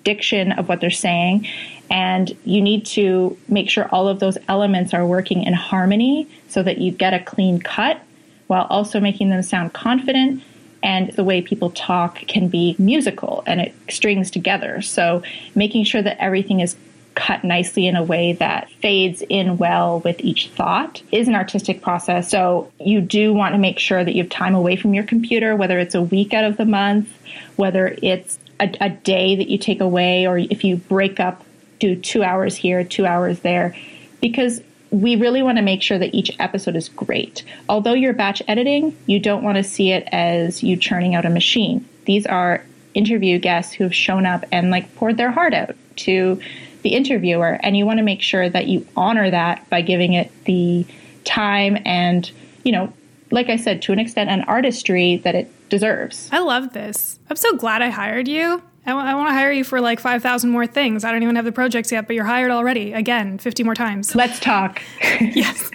diction 0.04 0.54
of 0.54 0.68
what 0.68 0.80
they're 0.82 0.90
saying 0.90 1.46
and 1.90 2.36
you 2.46 2.62
need 2.62 2.86
to 2.86 3.38
make 3.48 3.70
sure 3.70 3.88
all 3.90 4.08
of 4.08 4.20
those 4.20 4.38
elements 4.48 4.94
are 4.94 5.06
working 5.06 5.44
in 5.44 5.54
harmony 5.54 6.28
so 6.48 6.64
that 6.64 6.78
you 6.78 6.92
get 6.92 7.14
a 7.14 7.20
clean 7.20 7.60
cut 7.60 8.00
while 8.48 8.66
also 8.70 9.00
making 9.00 9.30
them 9.30 9.44
sound 9.44 9.74
confident 9.74 10.42
and 10.82 11.12
the 11.14 11.24
way 11.24 11.42
people 11.42 11.72
talk 11.72 12.16
can 12.28 12.48
be 12.48 12.76
musical 12.78 13.44
and 13.46 13.62
it 13.62 13.76
strings 13.90 14.32
together. 14.32 14.82
So 14.82 15.24
making 15.56 15.84
sure 15.84 16.02
that 16.02 16.22
everything 16.22 16.62
is 16.62 16.76
cut 17.16 17.44
nicely 17.44 17.86
in 17.86 17.98
a 17.98 18.04
way 18.04 18.34
that 18.34 18.70
fades 18.82 19.22
in 19.28 19.58
well 19.58 20.00
with 20.00 20.22
each 20.22 20.48
thought 20.50 21.02
is 21.12 21.28
an 21.28 21.36
artistic 21.36 21.82
process. 21.82 22.30
So 22.30 22.72
you 22.80 23.02
do 23.02 23.34
want 23.34 23.54
to 23.56 23.60
make 23.60 23.78
sure 23.78 24.06
that 24.06 24.16
you 24.16 24.24
have 24.24 24.30
time 24.30 24.56
away 24.56 24.78
from 24.78 24.94
your 24.94 25.04
computer, 25.04 25.56
whether 25.56 25.78
it's 25.80 25.96
a 25.96 26.02
week 26.02 26.34
out 26.34 26.46
of 26.46 26.56
the 26.56 26.66
month, 26.66 27.10
whether 27.58 27.98
it's 28.02 28.40
a, 28.62 28.72
a 28.80 28.90
day 28.90 29.36
that 29.36 29.50
you 29.50 29.58
take 29.58 29.82
away, 29.82 30.28
or 30.28 30.38
if 30.38 30.64
you 30.64 30.78
break 30.78 31.20
up, 31.20 31.44
do 31.80 31.96
two 31.96 32.24
hours 32.24 32.56
here, 32.56 32.86
two 32.86 33.06
hours 33.06 33.40
there, 33.40 33.76
because 34.22 34.62
we 34.92 35.16
really 35.16 35.44
want 35.44 35.58
to 35.58 35.62
make 35.62 35.82
sure 35.82 36.00
that 36.00 36.14
each 36.14 36.36
episode 36.40 36.76
is 36.76 36.90
great. 36.90 37.44
Although 37.68 37.94
you're 37.94 38.14
batch 38.14 38.42
editing, 38.48 38.98
you 39.06 39.20
don't 39.20 39.44
want 39.44 39.58
to 39.58 39.64
see 39.64 39.92
it 39.92 40.08
as 40.12 40.64
you 40.64 40.78
churning 40.78 41.16
out 41.16 41.26
a 41.26 41.30
machine. 41.30 41.88
These 42.06 42.26
are 42.26 42.64
interview 42.94 43.38
guests 43.40 43.74
who 43.74 43.84
have 43.84 43.94
shown 43.94 44.26
up 44.26 44.46
and 44.52 44.72
like 44.72 44.94
poured 44.96 45.18
their 45.18 45.32
heart 45.32 45.54
out 45.54 45.76
to 45.98 46.42
the 46.82 46.90
interviewer 46.90 47.60
and 47.62 47.78
you 47.78 47.86
want 47.86 47.98
to 48.00 48.04
make 48.04 48.22
sure 48.22 48.50
that 48.50 48.68
you 48.68 48.88
honor 48.96 49.30
that 49.30 49.70
by 49.70 49.82
giving 49.82 50.14
it 50.14 50.32
the 50.46 50.86
time 51.24 51.78
and, 51.86 52.32
you 52.64 52.72
know, 52.72 52.92
like 53.32 53.50
I 53.50 53.58
said, 53.58 53.82
to 53.84 53.92
an 53.92 54.00
extent, 54.00 54.30
an 54.30 54.42
artistry 54.44 55.18
that 55.18 55.36
it 55.36 55.70
deserves. 55.70 56.30
I 56.32 56.40
love 56.40 56.74
this. 56.74 57.20
I'm 57.30 57.36
so 57.36 57.56
glad 57.56 57.82
I 57.84 57.90
hired 57.90 58.28
you. 58.28 58.64
I, 58.90 58.94
w- 58.94 59.08
I 59.08 59.14
want 59.14 59.30
to 59.30 59.34
hire 59.34 59.52
you 59.52 59.64
for 59.64 59.80
like 59.80 60.00
5,000 60.00 60.50
more 60.50 60.66
things. 60.66 61.04
I 61.04 61.12
don't 61.12 61.22
even 61.22 61.36
have 61.36 61.46
the 61.46 61.52
projects 61.52 61.92
yet, 61.92 62.08
but 62.08 62.16
you're 62.16 62.26
hired 62.26 62.50
already. 62.50 62.92
Again, 62.94 63.38
50 63.38 63.64
more 63.64 63.76
times. 63.76 64.16
Let's 64.16 64.40
talk. 64.40 64.82
yes. 65.22 65.70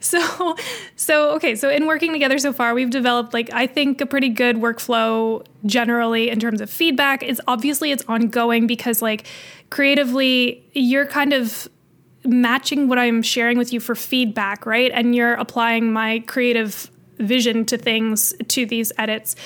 So, 0.00 0.56
so, 0.94 1.34
okay. 1.34 1.56
So 1.56 1.68
in 1.68 1.86
working 1.86 2.12
together 2.12 2.38
so 2.38 2.52
far, 2.52 2.74
we've 2.74 2.90
developed 2.90 3.34
like, 3.34 3.52
I 3.52 3.66
think 3.66 4.00
a 4.00 4.06
pretty 4.06 4.28
good 4.28 4.56
workflow 4.56 5.44
generally 5.64 6.30
in 6.30 6.38
terms 6.38 6.60
of 6.60 6.70
feedback. 6.70 7.24
It's 7.24 7.40
obviously 7.48 7.90
it's 7.90 8.04
ongoing 8.06 8.68
because 8.68 9.02
like 9.02 9.26
creatively, 9.70 10.64
you're 10.72 11.06
kind 11.06 11.32
of 11.32 11.66
matching 12.24 12.86
what 12.88 12.98
I'm 12.98 13.22
sharing 13.22 13.58
with 13.58 13.72
you 13.72 13.80
for 13.80 13.96
feedback, 13.96 14.64
right? 14.64 14.92
And 14.94 15.14
you're 15.14 15.34
applying 15.34 15.92
my 15.92 16.20
creative 16.20 16.90
vision 17.18 17.64
to 17.66 17.78
things 17.78 18.34
to 18.48 18.66
these 18.66 18.92
edits. 18.98 19.36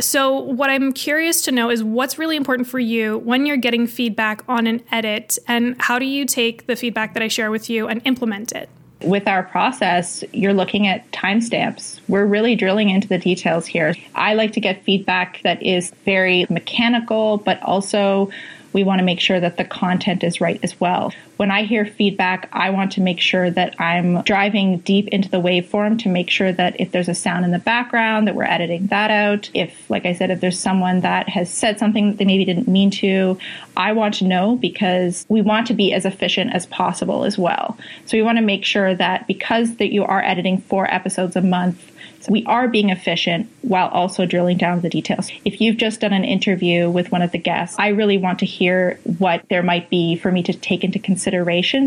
So, 0.00 0.38
what 0.38 0.70
I'm 0.70 0.92
curious 0.92 1.42
to 1.42 1.52
know 1.52 1.70
is 1.70 1.84
what's 1.84 2.18
really 2.18 2.36
important 2.36 2.68
for 2.68 2.78
you 2.78 3.18
when 3.18 3.46
you're 3.46 3.56
getting 3.56 3.86
feedback 3.86 4.42
on 4.48 4.66
an 4.66 4.82
edit, 4.90 5.38
and 5.46 5.76
how 5.80 5.98
do 5.98 6.04
you 6.04 6.26
take 6.26 6.66
the 6.66 6.76
feedback 6.76 7.14
that 7.14 7.22
I 7.22 7.28
share 7.28 7.50
with 7.50 7.70
you 7.70 7.86
and 7.88 8.02
implement 8.04 8.52
it? 8.52 8.68
with 9.04 9.28
our 9.28 9.42
process, 9.42 10.24
you're 10.32 10.54
looking 10.54 10.86
at 10.86 11.10
timestamps. 11.12 12.00
We're 12.08 12.26
really 12.26 12.56
drilling 12.56 12.90
into 12.90 13.06
the 13.06 13.18
details 13.18 13.66
here. 13.66 13.94
I 14.14 14.34
like 14.34 14.52
to 14.54 14.60
get 14.60 14.82
feedback 14.84 15.40
that 15.42 15.62
is 15.62 15.90
very 16.04 16.46
mechanical, 16.48 17.38
but 17.38 17.62
also 17.62 18.30
we 18.72 18.82
want 18.84 18.98
to 18.98 19.04
make 19.04 19.20
sure 19.20 19.40
that 19.40 19.56
the 19.56 19.64
content 19.64 20.24
is 20.24 20.40
right 20.40 20.58
as 20.62 20.80
well. 20.80 21.12
When 21.44 21.50
I 21.50 21.64
hear 21.64 21.84
feedback, 21.84 22.48
I 22.54 22.70
want 22.70 22.92
to 22.92 23.02
make 23.02 23.20
sure 23.20 23.50
that 23.50 23.78
I'm 23.78 24.22
driving 24.22 24.78
deep 24.78 25.08
into 25.08 25.28
the 25.28 25.42
waveform 25.42 25.98
to 25.98 26.08
make 26.08 26.30
sure 26.30 26.50
that 26.50 26.80
if 26.80 26.90
there's 26.90 27.10
a 27.10 27.14
sound 27.14 27.44
in 27.44 27.50
the 27.50 27.58
background, 27.58 28.26
that 28.26 28.34
we're 28.34 28.44
editing 28.44 28.86
that 28.86 29.10
out. 29.10 29.50
If, 29.52 29.90
like 29.90 30.06
I 30.06 30.14
said, 30.14 30.30
if 30.30 30.40
there's 30.40 30.58
someone 30.58 31.02
that 31.02 31.28
has 31.28 31.52
said 31.52 31.78
something 31.78 32.08
that 32.08 32.16
they 32.16 32.24
maybe 32.24 32.46
didn't 32.46 32.66
mean 32.66 32.90
to, 32.92 33.38
I 33.76 33.92
want 33.92 34.14
to 34.14 34.24
know 34.24 34.56
because 34.56 35.26
we 35.28 35.42
want 35.42 35.66
to 35.66 35.74
be 35.74 35.92
as 35.92 36.06
efficient 36.06 36.54
as 36.54 36.64
possible 36.64 37.24
as 37.24 37.36
well. 37.36 37.76
So 38.06 38.16
we 38.16 38.22
want 38.22 38.38
to 38.38 38.42
make 38.42 38.64
sure 38.64 38.94
that 38.94 39.26
because 39.26 39.76
that 39.76 39.92
you 39.92 40.02
are 40.02 40.24
editing 40.24 40.62
four 40.62 40.90
episodes 40.90 41.36
a 41.36 41.42
month, 41.42 41.90
we 42.26 42.42
are 42.46 42.68
being 42.68 42.88
efficient 42.88 43.50
while 43.60 43.88
also 43.88 44.24
drilling 44.24 44.56
down 44.56 44.80
the 44.80 44.88
details. 44.88 45.30
If 45.44 45.60
you've 45.60 45.76
just 45.76 46.00
done 46.00 46.14
an 46.14 46.24
interview 46.24 46.88
with 46.88 47.12
one 47.12 47.20
of 47.20 47.32
the 47.32 47.38
guests, 47.38 47.76
I 47.78 47.88
really 47.88 48.16
want 48.16 48.38
to 48.38 48.46
hear 48.46 48.98
what 49.18 49.44
there 49.50 49.62
might 49.62 49.90
be 49.90 50.16
for 50.16 50.32
me 50.32 50.42
to 50.44 50.54
take 50.54 50.84
into 50.84 50.98
consideration 50.98 51.33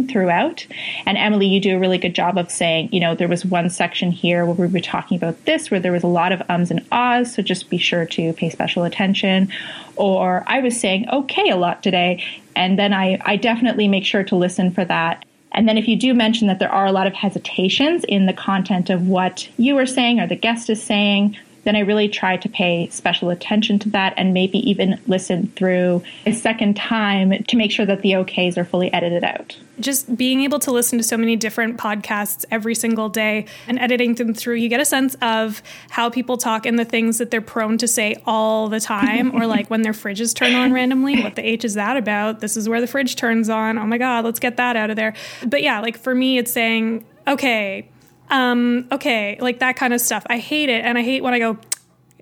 throughout. 0.07 0.65
And 1.05 1.17
Emily, 1.17 1.47
you 1.47 1.59
do 1.59 1.75
a 1.75 1.79
really 1.79 1.97
good 1.97 2.15
job 2.15 2.37
of 2.37 2.51
saying, 2.51 2.89
you 2.91 2.99
know, 2.99 3.15
there 3.15 3.27
was 3.27 3.45
one 3.45 3.69
section 3.69 4.11
here 4.11 4.45
where 4.45 4.67
we 4.67 4.73
were 4.73 4.79
talking 4.79 5.17
about 5.17 5.45
this, 5.45 5.71
where 5.71 5.79
there 5.79 5.91
was 5.91 6.03
a 6.03 6.07
lot 6.07 6.31
of 6.31 6.41
ums 6.49 6.71
and 6.71 6.85
ahs. 6.91 7.33
So 7.35 7.41
just 7.41 7.69
be 7.69 7.77
sure 7.77 8.05
to 8.05 8.33
pay 8.33 8.49
special 8.49 8.83
attention. 8.83 9.49
Or 9.95 10.43
I 10.47 10.59
was 10.59 10.79
saying 10.79 11.07
okay 11.09 11.49
a 11.49 11.57
lot 11.57 11.83
today. 11.83 12.23
And 12.55 12.77
then 12.77 12.93
I, 12.93 13.21
I 13.25 13.35
definitely 13.35 13.87
make 13.87 14.05
sure 14.05 14.23
to 14.23 14.35
listen 14.35 14.71
for 14.71 14.83
that 14.85 15.23
and 15.57 15.67
then 15.67 15.77
if 15.77 15.87
you 15.87 15.95
do 15.95 16.13
mention 16.13 16.47
that 16.47 16.59
there 16.59 16.71
are 16.71 16.85
a 16.85 16.91
lot 16.91 17.07
of 17.07 17.13
hesitations 17.13 18.03
in 18.03 18.27
the 18.27 18.33
content 18.33 18.91
of 18.91 19.07
what 19.07 19.49
you 19.57 19.75
are 19.77 19.87
saying 19.87 20.19
or 20.19 20.27
the 20.27 20.35
guest 20.35 20.69
is 20.69 20.83
saying, 20.83 21.35
then 21.67 21.75
I 21.75 21.79
really 21.81 22.07
try 22.07 22.37
to 22.37 22.47
pay 22.47 22.87
special 22.87 23.29
attention 23.29 23.77
to 23.79 23.89
that 23.89 24.13
and 24.15 24.33
maybe 24.33 24.57
even 24.69 24.97
listen 25.05 25.47
through 25.47 26.01
a 26.25 26.31
second 26.31 26.77
time 26.77 27.43
to 27.43 27.57
make 27.57 27.71
sure 27.71 27.85
that 27.85 28.01
the 28.03 28.11
OKs 28.11 28.57
are 28.57 28.63
fully 28.63 28.91
edited 28.93 29.25
out. 29.25 29.57
Just 29.81 30.15
being 30.15 30.43
able 30.43 30.59
to 30.59 30.71
listen 30.71 30.97
to 30.97 31.03
so 31.03 31.17
many 31.17 31.35
different 31.35 31.77
podcasts 31.77 32.45
every 32.51 32.73
single 32.73 33.09
day 33.09 33.45
and 33.67 33.77
editing 33.79 34.15
them 34.15 34.33
through, 34.33 34.55
you 34.55 34.69
get 34.69 34.79
a 34.79 34.85
sense 34.85 35.17
of 35.21 35.61
how 35.89 36.09
people 36.09 36.37
talk 36.37 36.65
and 36.65 36.79
the 36.79 36.85
things 36.85 37.17
that 37.17 37.31
they're 37.31 37.41
prone 37.41 37.77
to 37.79 37.87
say 37.87 38.15
all 38.25 38.69
the 38.69 38.79
time, 38.79 39.35
or 39.35 39.45
like 39.45 39.69
when 39.69 39.81
their 39.81 39.91
fridges 39.91 40.33
turn 40.33 40.55
on 40.55 40.71
randomly. 40.71 41.21
What 41.21 41.35
the 41.35 41.45
H 41.45 41.65
is 41.65 41.73
that 41.73 41.97
about? 41.97 42.39
This 42.39 42.55
is 42.55 42.69
where 42.69 42.79
the 42.79 42.87
fridge 42.87 43.17
turns 43.17 43.49
on. 43.49 43.77
Oh 43.77 43.85
my 43.85 43.97
God, 43.97 44.23
let's 44.23 44.39
get 44.39 44.55
that 44.55 44.77
out 44.77 44.89
of 44.89 44.95
there. 44.95 45.13
But 45.45 45.61
yeah, 45.61 45.81
like 45.81 45.97
for 45.97 46.15
me, 46.15 46.37
it's 46.37 46.51
saying, 46.51 47.03
okay, 47.27 47.89
um, 48.29 48.87
okay, 48.91 49.37
like 49.39 49.59
that 49.59 49.75
kind 49.75 49.93
of 49.93 50.01
stuff. 50.01 50.23
I 50.27 50.37
hate 50.37 50.69
it. 50.69 50.83
And 50.83 50.97
I 50.97 51.03
hate 51.03 51.21
when 51.23 51.33
I 51.33 51.39
go, 51.39 51.57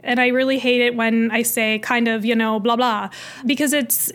and 0.04 0.20
I 0.20 0.28
really 0.28 0.60
hate 0.60 0.82
it 0.82 0.96
when 0.96 1.32
I 1.32 1.42
say 1.42 1.80
kind 1.80 2.08
of, 2.08 2.26
you 2.26 2.36
know, 2.36 2.60
blah, 2.60 2.76
blah, 2.76 3.10
because 3.46 3.74
it's, 3.74 4.12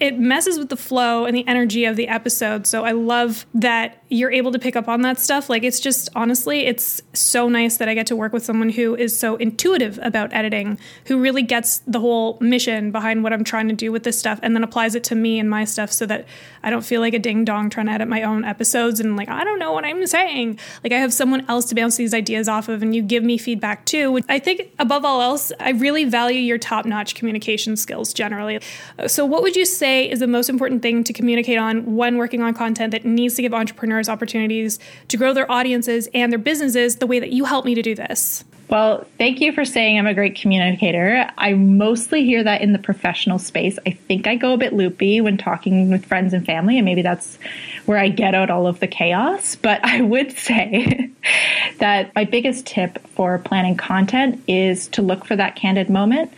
it 0.00 0.18
messes 0.18 0.58
with 0.58 0.68
the 0.68 0.76
flow 0.76 1.24
and 1.24 1.34
the 1.34 1.46
energy 1.48 1.84
of 1.84 1.96
the 1.96 2.08
episode. 2.08 2.66
So 2.66 2.84
I 2.84 2.92
love 2.92 3.46
that 3.54 4.02
you're 4.08 4.30
able 4.30 4.52
to 4.52 4.58
pick 4.58 4.76
up 4.76 4.88
on 4.88 5.02
that 5.02 5.18
stuff. 5.18 5.50
Like 5.50 5.62
it's 5.62 5.80
just 5.80 6.08
honestly, 6.14 6.66
it's 6.66 7.02
so 7.12 7.48
nice 7.48 7.78
that 7.78 7.88
I 7.88 7.94
get 7.94 8.06
to 8.08 8.16
work 8.16 8.32
with 8.32 8.44
someone 8.44 8.70
who 8.70 8.94
is 8.94 9.18
so 9.18 9.36
intuitive 9.36 9.98
about 10.02 10.32
editing, 10.32 10.78
who 11.06 11.20
really 11.20 11.42
gets 11.42 11.80
the 11.80 12.00
whole 12.00 12.38
mission 12.40 12.90
behind 12.90 13.22
what 13.22 13.32
I'm 13.32 13.44
trying 13.44 13.68
to 13.68 13.74
do 13.74 13.90
with 13.90 14.04
this 14.04 14.18
stuff 14.18 14.38
and 14.42 14.54
then 14.54 14.62
applies 14.62 14.94
it 14.94 15.04
to 15.04 15.14
me 15.14 15.38
and 15.38 15.50
my 15.50 15.64
stuff 15.64 15.90
so 15.90 16.06
that 16.06 16.26
I 16.62 16.70
don't 16.70 16.84
feel 16.84 17.00
like 17.00 17.14
a 17.14 17.18
ding 17.18 17.44
dong 17.44 17.68
trying 17.70 17.86
to 17.86 17.92
edit 17.92 18.08
my 18.08 18.22
own 18.22 18.44
episodes 18.44 19.00
and 19.00 19.16
like 19.16 19.28
I 19.28 19.44
don't 19.44 19.58
know 19.58 19.72
what 19.72 19.84
I'm 19.84 20.06
saying. 20.06 20.58
Like 20.84 20.92
I 20.92 20.98
have 20.98 21.12
someone 21.12 21.44
else 21.48 21.66
to 21.66 21.74
bounce 21.74 21.96
these 21.96 22.14
ideas 22.14 22.48
off 22.48 22.68
of 22.68 22.82
and 22.82 22.94
you 22.94 23.02
give 23.02 23.24
me 23.24 23.36
feedback 23.36 23.84
too. 23.84 24.20
I 24.28 24.38
think 24.38 24.70
above 24.78 25.04
all 25.04 25.20
else, 25.22 25.52
I 25.58 25.70
really 25.70 26.04
value 26.04 26.40
your 26.40 26.58
top-notch 26.58 27.14
communication 27.14 27.76
skills 27.76 28.12
generally. 28.12 28.60
So 29.06 29.24
what 29.24 29.42
would 29.42 29.56
you 29.56 29.66
say 29.66 29.87
say 29.88 30.10
is 30.10 30.20
the 30.20 30.26
most 30.26 30.48
important 30.48 30.82
thing 30.82 31.02
to 31.04 31.12
communicate 31.12 31.58
on 31.58 31.96
when 31.96 32.18
working 32.18 32.42
on 32.42 32.54
content 32.54 32.92
that 32.92 33.04
needs 33.04 33.34
to 33.34 33.42
give 33.42 33.54
entrepreneurs 33.54 34.08
opportunities 34.08 34.78
to 35.08 35.16
grow 35.16 35.32
their 35.32 35.50
audiences 35.50 36.08
and 36.12 36.30
their 36.30 36.38
businesses 36.38 36.96
the 36.96 37.06
way 37.06 37.18
that 37.18 37.32
you 37.32 37.44
help 37.44 37.64
me 37.64 37.74
to 37.74 37.82
do 37.82 37.94
this? 37.94 38.44
Well, 38.68 39.06
thank 39.16 39.40
you 39.40 39.52
for 39.52 39.64
saying 39.64 39.98
I'm 39.98 40.06
a 40.06 40.12
great 40.12 40.38
communicator. 40.38 41.26
I 41.38 41.54
mostly 41.54 42.22
hear 42.22 42.44
that 42.44 42.60
in 42.60 42.74
the 42.74 42.78
professional 42.78 43.38
space. 43.38 43.78
I 43.86 43.92
think 43.92 44.26
I 44.26 44.36
go 44.36 44.52
a 44.52 44.58
bit 44.58 44.74
loopy 44.74 45.22
when 45.22 45.38
talking 45.38 45.88
with 45.88 46.04
friends 46.04 46.34
and 46.34 46.44
family, 46.44 46.76
and 46.76 46.84
maybe 46.84 47.00
that's 47.00 47.38
where 47.86 47.96
I 47.96 48.10
get 48.10 48.34
out 48.34 48.50
all 48.50 48.66
of 48.66 48.78
the 48.80 48.86
chaos. 48.86 49.56
But 49.56 49.82
I 49.82 50.02
would 50.02 50.32
say 50.32 51.10
that 51.78 52.14
my 52.14 52.24
biggest 52.24 52.66
tip 52.66 52.98
for 53.08 53.38
planning 53.38 53.78
content 53.78 54.44
is 54.46 54.88
to 54.88 55.00
look 55.00 55.24
for 55.24 55.34
that 55.34 55.56
candid 55.56 55.88
moment, 55.88 56.30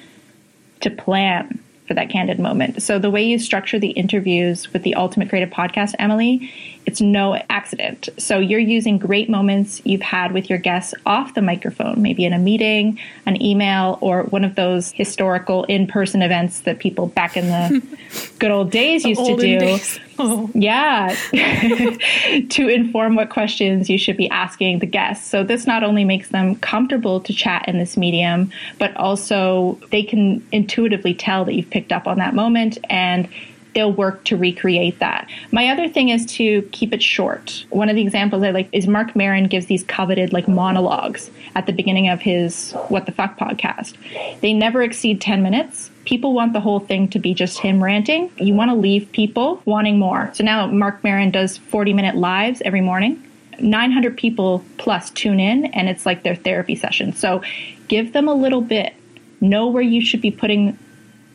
to 0.82 0.90
plan 0.90 1.58
for 1.90 1.94
that 1.94 2.08
candid 2.08 2.38
moment. 2.38 2.80
So 2.80 3.00
the 3.00 3.10
way 3.10 3.20
you 3.20 3.36
structure 3.36 3.76
the 3.76 3.90
interviews 3.90 4.72
with 4.72 4.84
the 4.84 4.94
Ultimate 4.94 5.28
Creative 5.28 5.52
Podcast, 5.52 5.96
Emily, 5.98 6.48
it's 6.86 7.00
no 7.00 7.40
accident. 7.50 8.08
So 8.16 8.38
you're 8.38 8.58
using 8.58 8.98
great 8.98 9.28
moments 9.28 9.80
you've 9.84 10.00
had 10.00 10.32
with 10.32 10.48
your 10.48 10.58
guests 10.58 10.94
off 11.06 11.34
the 11.34 11.42
microphone, 11.42 12.02
maybe 12.02 12.24
in 12.24 12.32
a 12.32 12.38
meeting, 12.38 12.98
an 13.26 13.40
email, 13.40 13.98
or 14.00 14.24
one 14.24 14.44
of 14.44 14.54
those 14.54 14.90
historical 14.92 15.64
in-person 15.64 16.22
events 16.22 16.60
that 16.60 16.78
people 16.78 17.06
back 17.06 17.36
in 17.36 17.46
the 17.46 17.98
good 18.38 18.50
old 18.50 18.70
days 18.70 19.04
used 19.04 19.24
to 19.24 19.36
do. 19.36 19.78
Oh. 20.18 20.50
Yeah, 20.52 21.14
to 21.32 22.68
inform 22.68 23.14
what 23.14 23.30
questions 23.30 23.88
you 23.88 23.96
should 23.96 24.16
be 24.16 24.28
asking 24.28 24.80
the 24.80 24.86
guests. 24.86 25.28
So 25.30 25.44
this 25.44 25.66
not 25.66 25.82
only 25.82 26.04
makes 26.04 26.28
them 26.28 26.56
comfortable 26.56 27.20
to 27.20 27.32
chat 27.32 27.66
in 27.68 27.78
this 27.78 27.96
medium, 27.96 28.52
but 28.78 28.94
also 28.96 29.78
they 29.90 30.02
can 30.02 30.46
intuitively 30.52 31.14
tell 31.14 31.44
that 31.44 31.54
you've 31.54 31.70
picked 31.70 31.92
up 31.92 32.06
on 32.06 32.18
that 32.18 32.34
moment 32.34 32.78
and 32.90 33.28
they'll 33.74 33.92
work 33.92 34.24
to 34.24 34.36
recreate 34.36 34.98
that. 34.98 35.28
My 35.52 35.68
other 35.68 35.88
thing 35.88 36.08
is 36.08 36.26
to 36.36 36.62
keep 36.72 36.92
it 36.92 37.02
short. 37.02 37.64
One 37.70 37.88
of 37.88 37.96
the 37.96 38.02
examples 38.02 38.42
I 38.42 38.50
like 38.50 38.68
is 38.72 38.86
Marc 38.86 39.14
Maron 39.14 39.44
gives 39.44 39.66
these 39.66 39.84
coveted 39.84 40.32
like 40.32 40.48
monologues 40.48 41.30
at 41.54 41.66
the 41.66 41.72
beginning 41.72 42.08
of 42.08 42.20
his 42.20 42.72
What 42.88 43.06
the 43.06 43.12
Fuck 43.12 43.38
podcast. 43.38 43.94
They 44.40 44.52
never 44.52 44.82
exceed 44.82 45.20
10 45.20 45.42
minutes. 45.42 45.90
People 46.04 46.32
want 46.32 46.52
the 46.52 46.60
whole 46.60 46.80
thing 46.80 47.08
to 47.08 47.18
be 47.18 47.34
just 47.34 47.58
him 47.58 47.82
ranting. 47.82 48.30
You 48.36 48.54
want 48.54 48.70
to 48.70 48.74
leave 48.74 49.12
people 49.12 49.62
wanting 49.64 49.98
more. 49.98 50.30
So 50.34 50.44
now 50.44 50.66
Marc 50.66 51.04
Maron 51.04 51.30
does 51.30 51.58
40 51.58 51.92
minute 51.92 52.16
lives 52.16 52.62
every 52.64 52.80
morning. 52.80 53.24
900 53.60 54.16
people 54.16 54.64
plus 54.78 55.10
tune 55.10 55.38
in 55.38 55.66
and 55.66 55.88
it's 55.88 56.06
like 56.06 56.22
their 56.22 56.34
therapy 56.34 56.74
session. 56.74 57.12
So 57.12 57.42
give 57.88 58.12
them 58.12 58.28
a 58.28 58.34
little 58.34 58.62
bit. 58.62 58.94
Know 59.40 59.68
where 59.68 59.82
you 59.82 60.00
should 60.00 60.20
be 60.20 60.30
putting 60.30 60.78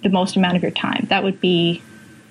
the 0.04 0.10
most 0.10 0.36
amount 0.36 0.56
of 0.56 0.62
your 0.62 0.71
time. 0.71 1.06
That 1.10 1.24
would 1.24 1.39
be 1.41 1.82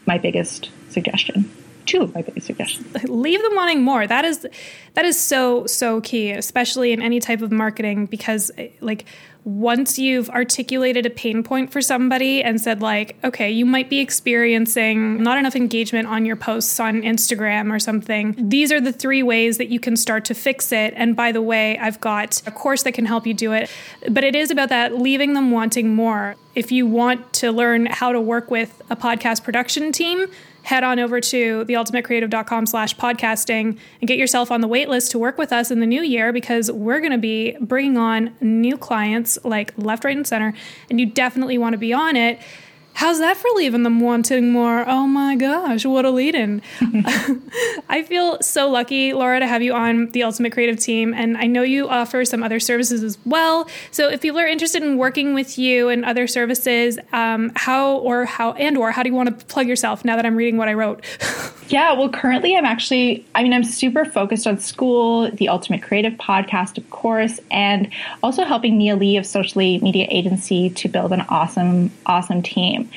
my 0.07 0.19
biggest 0.19 0.71
suggestion 0.91 1.51
two 1.87 2.03
of 2.03 2.15
my 2.15 2.23
biggest 2.23 2.47
suggestions. 2.47 2.93
Leave 3.05 3.43
them 3.43 3.55
wanting 3.55 3.83
more. 3.83 4.07
That 4.07 4.25
is 4.25 4.47
that 4.95 5.05
is 5.05 5.19
so 5.19 5.67
so 5.67 6.01
key, 6.01 6.31
especially 6.31 6.93
in 6.93 7.03
any 7.03 7.21
type 7.21 7.43
of 7.43 7.53
marketing 7.53 8.07
because 8.07 8.51
like 8.81 9.05
once 9.45 9.99
you've 9.99 10.31
articulated 10.31 11.05
a 11.05 11.11
pain 11.11 11.43
point 11.43 11.71
for 11.71 11.83
somebody 11.83 12.43
and 12.43 12.61
said 12.61 12.81
like, 12.81 13.17
okay, 13.23 13.51
you 13.51 13.67
might 13.67 13.91
be 13.91 14.01
experiencing 14.01 15.23
not 15.23 15.37
enough 15.37 15.55
engagement 15.55 16.09
on 16.09 16.25
your 16.25 16.37
posts 16.37 16.81
on 16.81 17.03
Instagram 17.03 17.71
or 17.71 17.79
something. 17.79 18.35
These 18.39 18.73
are 18.73 18.81
the 18.81 18.93
three 18.93 19.23
ways 19.23 19.59
that 19.59 19.69
you 19.69 19.79
can 19.79 19.97
start 19.97 20.25
to 20.27 20.35
fix 20.35 20.73
it. 20.73 20.95
And 20.97 21.15
by 21.15 21.31
the 21.31 21.43
way, 21.43 21.79
I've 21.79 22.01
got 22.01 22.43
a 22.47 22.51
course 22.51 22.85
that 22.85 22.93
can 22.93 23.05
help 23.05 23.27
you 23.27 23.35
do 23.35 23.53
it. 23.53 23.71
But 24.11 24.25
it 24.25 24.35
is 24.35 24.51
about 24.51 24.71
that 24.71 24.97
leaving 24.97 25.35
them 25.35 25.51
wanting 25.51 25.95
more. 25.95 26.37
If 26.55 26.73
you 26.73 26.87
want 26.87 27.33
to 27.35 27.53
learn 27.53 27.87
how 27.87 28.13
to 28.13 28.21
work 28.21 28.51
with 28.51 28.81
a 28.89 28.97
podcast 28.97 29.45
production 29.45 29.93
team, 29.93 30.27
head 30.65 30.83
on 30.83 30.99
over 30.99 31.21
to 31.21 31.65
theultimatecreative.com 31.67 32.67
slash 32.67 32.97
podcasting 32.97 33.79
and 34.01 34.09
get 34.09 34.19
yourself 34.19 34.51
on 34.51 34.61
the 34.61 34.69
wait 34.69 34.89
list 34.89 35.11
to 35.13 35.19
work 35.19 35.39
with 35.39 35.53
us 35.53 35.71
in 35.71 35.81
the 35.81 35.87
new 35.87 36.03
year 36.03 36.33
because 36.33 36.71
we're 36.71 37.01
going 37.01 37.13
to 37.13 37.19
be 37.19 37.57
bringing 37.61 37.97
on 37.97 38.35
new 38.41 38.77
clients 38.77 39.39
like 39.45 39.73
left, 39.77 40.05
right, 40.05 40.17
and 40.17 40.27
center. 40.27 40.55
And 40.91 40.99
you 40.99 41.07
definitely 41.07 41.59
want 41.59 41.75
to 41.75 41.79
be 41.79 41.93
on 41.93 42.17
it 42.17 42.41
How's 42.95 43.19
that 43.19 43.37
for 43.37 43.49
leaving 43.57 43.83
them 43.83 44.01
wanting 44.01 44.53
more? 44.53 44.89
Oh 44.89 45.07
my 45.07 45.35
gosh, 45.35 45.85
what 45.85 46.05
a 46.05 46.11
lead 46.11 46.37
in. 46.37 46.63
I 47.89 48.05
feel 48.07 48.41
so 48.41 48.71
lucky, 48.71 49.13
Laura, 49.13 49.41
to 49.41 49.47
have 49.49 49.63
you 49.63 49.75
on 49.75 50.11
the 50.11 50.23
Ultimate 50.23 50.53
Creative 50.53 50.79
Team. 50.79 51.13
And 51.13 51.37
I 51.37 51.47
know 51.47 51.63
you 51.63 51.89
offer 51.89 52.25
some 52.25 52.45
other 52.45 52.61
services 52.61 53.03
as 53.03 53.19
well. 53.27 53.69
So 53.91 54.09
if 54.09 54.21
people 54.23 54.39
are 54.39 54.47
interested 54.47 54.85
in 54.85 54.97
working 54.97 55.35
with 55.35 55.59
you 55.59 55.89
and 55.89 56.05
other 56.05 56.29
services, 56.29 56.99
um, 57.13 57.51
how 57.57 57.97
or 57.99 58.27
how 58.27 58.53
and 58.53 58.79
or 58.79 58.93
how 58.93 59.03
do 59.03 59.09
you 59.09 59.15
want 59.15 59.39
to 59.39 59.45
plug 59.47 59.67
yourself 59.67 60.05
now 60.05 60.15
that 60.15 60.25
I'm 60.25 60.37
reading 60.37 60.57
what 60.57 60.69
I 60.69 60.75
wrote? 60.75 61.05
yeah, 61.69 61.93
well, 61.93 62.11
currently 62.11 62.57
I'm 62.57 62.67
actually, 62.67 63.25
I 63.35 63.43
mean, 63.43 63.53
I'm 63.53 63.65
super 63.65 64.05
focused 64.05 64.47
on 64.47 64.59
school, 64.59 65.31
the 65.31 65.49
Ultimate 65.49 65.83
Creative 65.83 66.13
podcast, 66.15 66.77
of 66.77 66.89
course, 66.91 67.41
and 67.51 67.91
also 68.23 68.45
helping 68.45 68.77
Nia 68.77 68.97
Lee 68.97 69.17
of 69.17 69.25
Socially 69.25 69.79
Media 69.79 70.07
Agency 70.11 70.71
to 70.71 70.89
build 70.89 71.13
an 71.13 71.23
awesome, 71.23 71.91
awesome 72.05 72.43
team. 72.43 72.91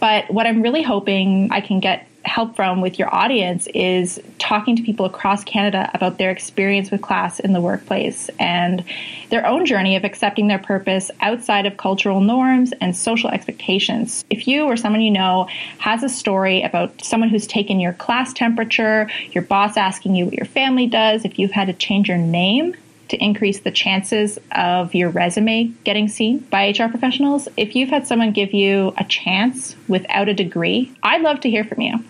But 0.00 0.28
what 0.32 0.46
I'm 0.46 0.62
really 0.62 0.82
hoping 0.82 1.48
I 1.52 1.60
can 1.60 1.78
get 1.78 2.07
help 2.24 2.56
from 2.56 2.80
with 2.80 2.98
your 2.98 3.12
audience 3.14 3.68
is 3.74 4.20
talking 4.38 4.76
to 4.76 4.82
people 4.82 5.06
across 5.06 5.44
Canada 5.44 5.90
about 5.94 6.18
their 6.18 6.30
experience 6.30 6.90
with 6.90 7.00
class 7.00 7.40
in 7.40 7.52
the 7.52 7.60
workplace 7.60 8.28
and 8.38 8.84
their 9.30 9.46
own 9.46 9.64
journey 9.64 9.96
of 9.96 10.04
accepting 10.04 10.48
their 10.48 10.58
purpose 10.58 11.10
outside 11.20 11.66
of 11.66 11.76
cultural 11.76 12.20
norms 12.20 12.72
and 12.80 12.94
social 12.96 13.30
expectations. 13.30 14.24
If 14.30 14.48
you 14.48 14.64
or 14.64 14.76
someone 14.76 15.00
you 15.00 15.10
know 15.10 15.48
has 15.78 16.02
a 16.02 16.08
story 16.08 16.62
about 16.62 17.04
someone 17.04 17.28
who's 17.28 17.46
taken 17.46 17.80
your 17.80 17.92
class 17.94 18.32
temperature, 18.32 19.10
your 19.32 19.42
boss 19.42 19.76
asking 19.76 20.14
you 20.14 20.26
what 20.26 20.34
your 20.34 20.46
family 20.46 20.86
does, 20.86 21.24
if 21.24 21.38
you've 21.38 21.52
had 21.52 21.66
to 21.66 21.72
change 21.72 22.08
your 22.08 22.18
name 22.18 22.74
to 23.08 23.16
increase 23.22 23.60
the 23.60 23.70
chances 23.70 24.38
of 24.52 24.94
your 24.94 25.10
resume 25.10 25.72
getting 25.84 26.08
seen 26.08 26.38
by 26.38 26.70
HR 26.70 26.88
professionals. 26.88 27.48
If 27.56 27.74
you've 27.74 27.88
had 27.88 28.06
someone 28.06 28.32
give 28.32 28.52
you 28.52 28.92
a 28.96 29.04
chance 29.04 29.76
without 29.88 30.28
a 30.28 30.34
degree, 30.34 30.92
I'd 31.02 31.22
love 31.22 31.40
to 31.40 31.50
hear 31.50 31.64
from 31.64 31.80
you. 31.80 32.04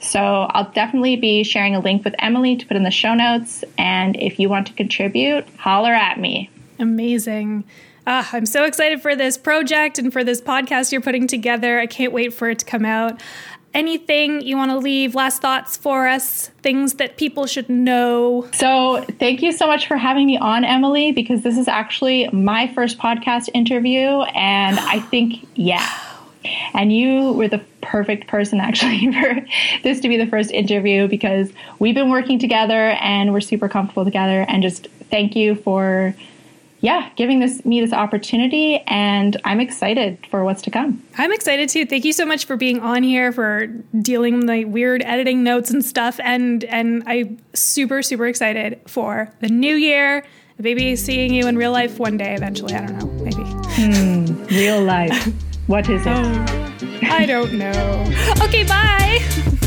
So 0.00 0.20
I'll 0.20 0.70
definitely 0.72 1.16
be 1.16 1.44
sharing 1.44 1.76
a 1.76 1.80
link 1.80 2.04
with 2.04 2.14
Emily 2.18 2.56
to 2.56 2.66
put 2.66 2.76
in 2.76 2.82
the 2.82 2.90
show 2.90 3.14
notes. 3.14 3.64
And 3.78 4.16
if 4.16 4.38
you 4.38 4.48
want 4.48 4.66
to 4.66 4.72
contribute, 4.72 5.48
holler 5.56 5.92
at 5.92 6.18
me. 6.18 6.50
Amazing. 6.78 7.64
Ah, 8.04 8.28
I'm 8.32 8.46
so 8.46 8.64
excited 8.64 9.00
for 9.00 9.14
this 9.14 9.38
project 9.38 9.96
and 10.00 10.12
for 10.12 10.24
this 10.24 10.40
podcast 10.40 10.90
you're 10.90 11.00
putting 11.00 11.28
together. 11.28 11.78
I 11.78 11.86
can't 11.86 12.12
wait 12.12 12.34
for 12.34 12.50
it 12.50 12.58
to 12.58 12.64
come 12.64 12.84
out. 12.84 13.20
Anything 13.74 14.42
you 14.42 14.56
want 14.56 14.70
to 14.70 14.76
leave, 14.76 15.14
last 15.14 15.40
thoughts 15.40 15.76
for 15.76 16.06
us, 16.06 16.48
things 16.62 16.94
that 16.94 17.16
people 17.16 17.46
should 17.46 17.70
know? 17.70 18.48
So, 18.52 19.02
thank 19.18 19.42
you 19.42 19.50
so 19.50 19.66
much 19.66 19.86
for 19.86 19.96
having 19.96 20.26
me 20.26 20.36
on, 20.36 20.64
Emily, 20.64 21.12
because 21.12 21.42
this 21.42 21.56
is 21.56 21.68
actually 21.68 22.28
my 22.32 22.72
first 22.74 22.98
podcast 22.98 23.48
interview. 23.54 24.20
And 24.34 24.78
I 24.78 25.00
think, 25.00 25.46
yeah. 25.54 25.88
And 26.74 26.92
you 26.92 27.32
were 27.32 27.48
the 27.48 27.62
perfect 27.80 28.26
person 28.26 28.60
actually 28.60 29.10
for 29.20 29.46
this 29.82 30.00
to 30.00 30.08
be 30.08 30.16
the 30.16 30.26
first 30.26 30.50
interview 30.50 31.08
because 31.08 31.50
we've 31.78 31.94
been 31.94 32.10
working 32.10 32.38
together 32.38 32.90
and 33.00 33.32
we're 33.32 33.40
super 33.40 33.68
comfortable 33.68 34.04
together. 34.04 34.44
And 34.48 34.62
just 34.62 34.88
thank 35.10 35.36
you 35.36 35.54
for 35.54 36.14
yeah, 36.82 37.10
giving 37.14 37.38
this 37.38 37.64
me 37.64 37.80
this 37.80 37.92
opportunity 37.92 38.78
and 38.88 39.40
I'm 39.44 39.60
excited 39.60 40.18
for 40.28 40.44
what's 40.44 40.62
to 40.62 40.70
come. 40.70 41.00
I'm 41.16 41.32
excited 41.32 41.68
too. 41.68 41.86
Thank 41.86 42.04
you 42.04 42.12
so 42.12 42.26
much 42.26 42.44
for 42.44 42.56
being 42.56 42.80
on 42.80 43.04
here 43.04 43.30
for 43.30 43.68
dealing 44.00 44.38
with 44.38 44.48
the 44.48 44.64
weird 44.64 45.00
editing 45.04 45.44
notes 45.44 45.70
and 45.70 45.84
stuff 45.84 46.18
and 46.20 46.64
and 46.64 47.04
I'm 47.06 47.38
super 47.54 48.02
super 48.02 48.26
excited 48.26 48.80
for 48.86 49.32
the 49.40 49.48
new 49.48 49.76
year. 49.76 50.26
Maybe 50.58 50.96
seeing 50.96 51.32
you 51.32 51.46
in 51.46 51.56
real 51.56 51.72
life 51.72 52.00
one 52.00 52.16
day 52.16 52.34
eventually. 52.34 52.74
I 52.74 52.86
don't 52.86 52.98
know. 52.98 53.24
Maybe. 53.24 53.42
Hmm, 53.46 54.44
real 54.46 54.82
life. 54.82 55.32
What 55.68 55.88
is 55.88 56.02
it? 56.04 56.08
Oh, 56.08 56.74
I 57.02 57.24
don't 57.24 57.52
know. 57.54 58.12
Okay, 58.42 58.64
bye. 58.64 59.20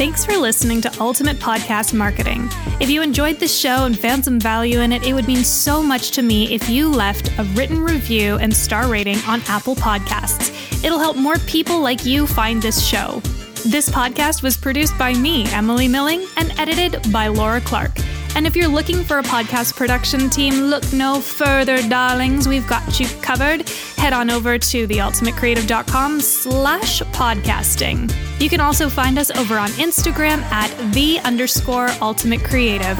Thanks 0.00 0.24
for 0.24 0.34
listening 0.34 0.80
to 0.80 0.90
Ultimate 0.98 1.36
Podcast 1.36 1.92
Marketing. 1.92 2.48
If 2.80 2.88
you 2.88 3.02
enjoyed 3.02 3.38
the 3.38 3.46
show 3.46 3.84
and 3.84 3.98
found 3.98 4.24
some 4.24 4.40
value 4.40 4.80
in 4.80 4.94
it, 4.94 5.06
it 5.06 5.12
would 5.12 5.26
mean 5.26 5.44
so 5.44 5.82
much 5.82 6.12
to 6.12 6.22
me 6.22 6.54
if 6.54 6.70
you 6.70 6.88
left 6.88 7.28
a 7.38 7.44
written 7.52 7.78
review 7.78 8.36
and 8.38 8.56
star 8.56 8.88
rating 8.88 9.18
on 9.28 9.42
Apple 9.46 9.76
Podcasts. 9.76 10.82
It'll 10.82 10.98
help 10.98 11.18
more 11.18 11.36
people 11.40 11.80
like 11.80 12.06
you 12.06 12.26
find 12.26 12.62
this 12.62 12.82
show. 12.82 13.20
This 13.66 13.90
podcast 13.90 14.42
was 14.42 14.56
produced 14.56 14.96
by 14.96 15.12
me, 15.12 15.44
Emily 15.52 15.86
Milling, 15.86 16.26
and 16.38 16.58
edited 16.58 17.12
by 17.12 17.26
Laura 17.26 17.60
Clark. 17.60 17.92
And 18.36 18.46
if 18.46 18.56
you're 18.56 18.68
looking 18.68 19.04
for 19.04 19.18
a 19.18 19.22
podcast 19.22 19.76
production 19.76 20.30
team, 20.30 20.54
look 20.54 20.92
no 20.92 21.20
further, 21.20 21.86
darlings. 21.88 22.46
We've 22.48 22.66
got 22.66 23.00
you 23.00 23.06
covered. 23.22 23.68
Head 23.96 24.12
on 24.12 24.30
over 24.30 24.58
to 24.58 24.86
theultimatecreative.com 24.86 26.20
slash 26.20 27.02
podcasting. 27.02 28.12
You 28.40 28.48
can 28.48 28.60
also 28.60 28.88
find 28.88 29.18
us 29.18 29.30
over 29.30 29.58
on 29.58 29.68
Instagram 29.70 30.42
at 30.50 30.70
the 30.92 31.18
underscore 31.20 31.88
ultimate 32.00 32.42
creative. 32.44 32.98